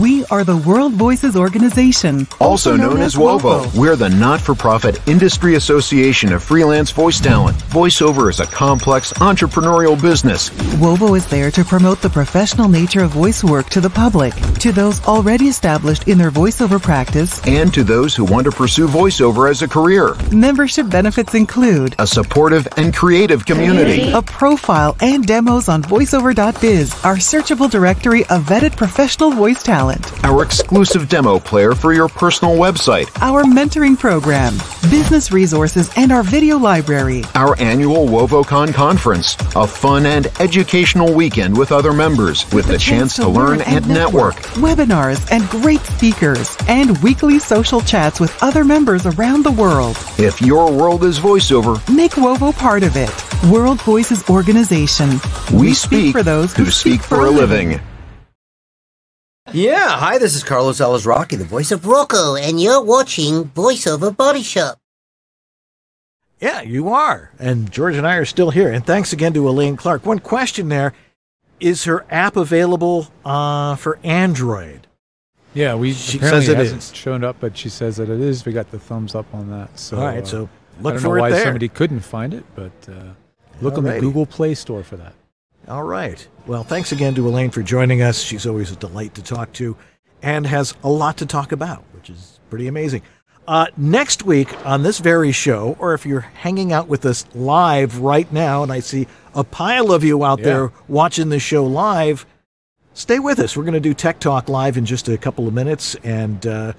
[0.00, 3.76] We are the World Voices Organization, also known as WOVO.
[3.76, 7.58] We're the not for profit industry association of freelance voice talent.
[7.64, 10.48] Voiceover is a complex entrepreneurial business.
[10.80, 14.72] WOVO is there to promote the professional nature of voice work to the public, to
[14.72, 19.50] those already established in their voiceover practice, and to those who want to pursue voiceover
[19.50, 20.14] as a career.
[20.32, 27.16] Membership benefits include a supportive and creative community, a profile and demos on voiceover.biz, our
[27.16, 29.81] searchable directory of vetted professional voice talent
[30.24, 34.54] our exclusive demo player for your personal website, our mentoring program,
[34.90, 41.56] business resources, and our video library, our annual WovoCon conference, a fun and educational weekend
[41.56, 45.48] with other members with, with the, chance, chance to, learn, and, and network, webinars and
[45.48, 49.96] great speakers, and weekly social chats with other members around the world.
[50.18, 53.10] If your world is voiceover, make Wovo part of it.
[53.50, 55.10] World Voices Organization.
[55.52, 57.70] We, we speak, speak, for those who, who speak, speak, for a living.
[57.70, 57.91] living.
[59.50, 64.42] Yeah, hi, this is Carlos Alazraqui, the voice of Rocko, and you're watching Voiceover Body
[64.42, 64.78] Shop.
[66.40, 67.32] Yeah, you are.
[67.40, 68.70] And George and I are still here.
[68.70, 70.06] And thanks again to Elaine Clark.
[70.06, 70.92] One question there
[71.60, 74.86] is her app available uh, for Android?
[75.54, 76.94] Yeah, we she says it hasn't is.
[76.94, 78.44] shown up, but she says that it is.
[78.44, 79.78] We got the thumbs up on that.
[79.78, 80.48] So, all right, so
[80.80, 81.42] look uh, I don't for know why there.
[81.44, 83.12] somebody couldn't find it, but uh,
[83.60, 83.78] look Alrighty.
[83.78, 85.14] on the Google Play Store for that.
[85.68, 86.26] All right.
[86.46, 88.20] Well, thanks again to Elaine for joining us.
[88.20, 89.76] She's always a delight to talk to
[90.20, 93.02] and has a lot to talk about, which is pretty amazing.
[93.46, 97.98] Uh, next week on this very show, or if you're hanging out with us live
[97.98, 100.44] right now, and I see a pile of you out yeah.
[100.44, 102.26] there watching the show live,
[102.94, 103.56] stay with us.
[103.56, 106.72] We're going to do Tech Talk live in just a couple of minutes, and uh,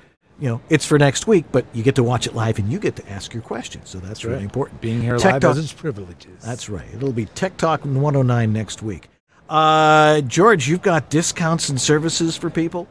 [0.43, 2.77] you know it's for next week, but you get to watch it live and you
[2.77, 3.89] get to ask your questions.
[3.89, 4.81] So that's, really important.
[4.81, 6.43] Being here Tech live Talk, has its privileges.
[6.43, 6.85] That's right.
[6.93, 9.07] It'll be Tech Talk 109 next week.
[9.47, 12.89] Uh, George, you've got discounts and services for people.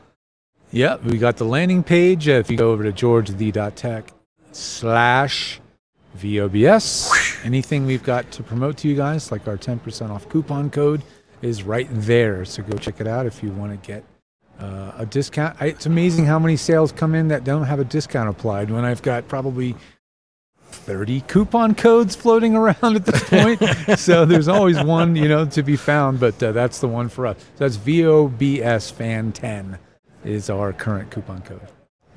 [0.71, 2.27] Yeah, we got the landing page.
[2.27, 4.11] If you go over to georgethe.tech
[4.53, 5.61] slash
[6.17, 11.03] VOBS, anything we've got to promote to you guys, like our 10% off coupon code,
[11.43, 12.47] is right there.
[12.47, 14.05] So go check it out if you want to get
[14.63, 15.57] uh, a discount.
[15.61, 18.85] I, it's amazing how many sales come in that don't have a discount applied when
[18.85, 19.75] I've got probably
[20.67, 23.61] 30 coupon codes floating around at this point.
[23.99, 27.27] so there's always one, you know, to be found, but uh, that's the one for
[27.27, 27.37] us.
[27.39, 29.79] So that's VOBS Fan 10
[30.25, 31.69] is our current coupon code.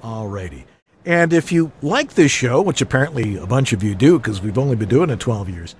[0.04, 0.66] Alrighty.
[1.06, 4.58] And if you like this show, which apparently a bunch of you do because we've
[4.58, 5.76] only been doing it 12 years,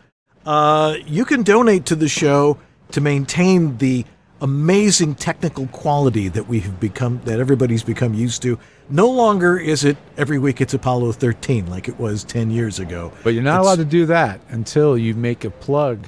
[0.46, 2.58] uh, you can donate to the show
[2.92, 4.06] to maintain the
[4.42, 8.60] amazing technical quality that we have become that everybody's become used to.
[8.90, 13.12] No longer is it every week it's Apollo 13 like it was 10 years ago.
[13.24, 16.00] But you're not It's- allowed to do that until you make a plug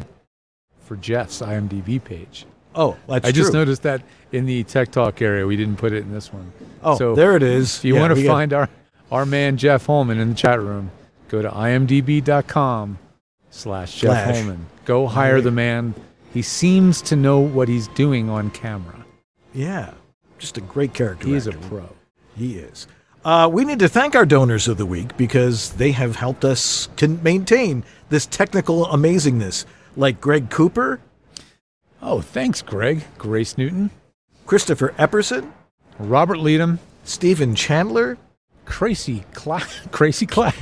[0.82, 2.46] for Jeff's IMDb page.
[2.76, 4.02] Oh, that's I just noticed that
[4.32, 6.52] in the Tech Talk area, we didn't put it in this one.
[6.84, 7.78] Oh, so there it is.
[7.78, 8.70] If you Yeah, want to got- find our
[9.12, 10.92] our man Jeff Holman in the chat room,
[11.30, 13.00] go to imdb.com
[13.50, 14.66] slash Jeff Holman.
[14.86, 15.94] Go hire the man.
[16.38, 19.04] He seems to know what he's doing on camera.
[19.56, 19.96] Yeah,
[20.38, 21.26] just a great character.
[21.28, 21.90] He is a pro.
[22.36, 22.86] He is.
[23.26, 26.90] Uh, we need to thank our donors of the week because they have helped us
[26.96, 29.66] con- maintain this technical amazingness,
[29.96, 31.00] like Greg Cooper,
[32.04, 33.04] Oh, thanks, Greg.
[33.18, 33.90] Grace Newton,
[34.46, 35.52] Christopher Epperson,
[35.98, 38.20] Robert Leadham, Stephen Chandler,
[38.66, 40.54] Crazy Clack, Crazy Clack,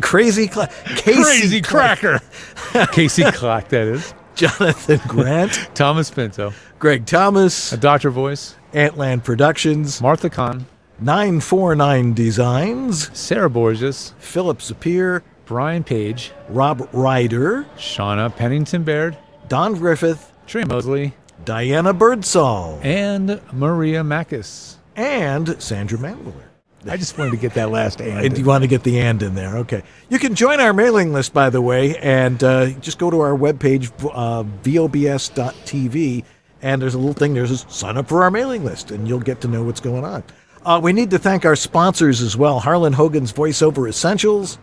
[0.00, 2.20] Crazy Cla- Casey Crazy Cracker,
[2.92, 4.14] Casey Clack, that is.
[4.40, 10.64] Jonathan Grant, Thomas Pinto, Greg Thomas, a Doctor Voice, Antland Productions, Martha Kahn,
[10.98, 19.18] 949 Designs, Sarah Borges, Philip Sapir, Brian Page, Rob Ryder, Shauna Pennington Baird,
[19.48, 21.14] Don Griffith, Trey Mosley,
[21.44, 24.76] Diana Birdsall, and Maria Makis.
[24.96, 26.49] and Sandra Mandler.
[26.88, 28.24] I just wanted to get that last and.
[28.24, 29.58] And you want to get the and in there.
[29.58, 29.82] Okay.
[30.08, 33.36] You can join our mailing list, by the way, and uh, just go to our
[33.36, 36.24] webpage, uh, vobs.tv,
[36.62, 39.06] and there's a little thing there that says sign up for our mailing list, and
[39.06, 40.22] you'll get to know what's going on.
[40.64, 44.58] Uh, we need to thank our sponsors as well Harlan Hogan's Voiceover Essentials,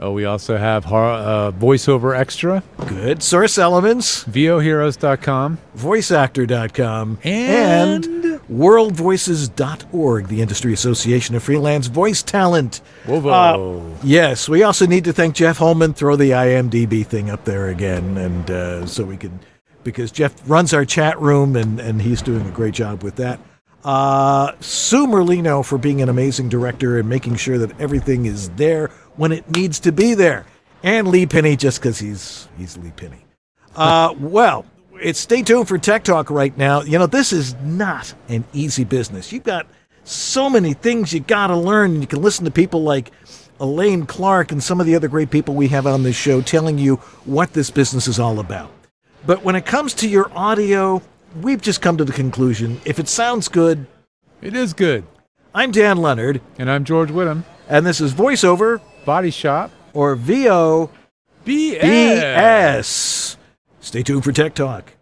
[0.00, 8.33] Oh, we also have Har- uh, VoiceOver Extra, Good, Source Elements, VOHeroes.com, VoiceActor.com, And- and
[8.50, 12.80] WorldVoices.org, the Industry Association of Freelance Voice Talent.
[13.06, 13.30] Wovo.
[13.30, 15.94] Uh, yes, we also need to thank Jeff Holman.
[15.94, 19.40] Throw the IMDb thing up there again, and uh, so we can,
[19.82, 23.40] because Jeff runs our chat room, and and he's doing a great job with that.
[23.84, 28.88] Uh, Sue Merlino for being an amazing director and making sure that everything is there
[29.16, 30.46] when it needs to be there,
[30.82, 33.24] and Lee Penny just because he's he's Lee Penny.
[33.76, 34.64] Uh, well,
[35.02, 36.82] it's stay tuned for Tech Talk right now.
[36.82, 39.32] You know, this is not an easy business.
[39.32, 39.66] You've got
[40.04, 42.00] so many things you got to learn.
[42.00, 43.10] You can listen to people like
[43.60, 46.78] Elaine Clark and some of the other great people we have on this show telling
[46.78, 48.70] you what this business is all about.
[49.26, 51.00] But when it comes to your audio,
[51.40, 53.86] we've just come to the conclusion if it sounds good,
[54.42, 55.04] It is good.
[55.54, 59.70] I'm Dan Lenard, And I'm George Whittam, and this is VoiceOver Body Shop.
[59.94, 60.90] or VO
[61.46, 61.80] BS.
[61.80, 63.36] BS.
[63.84, 64.93] Stay tuned for Tech Talk.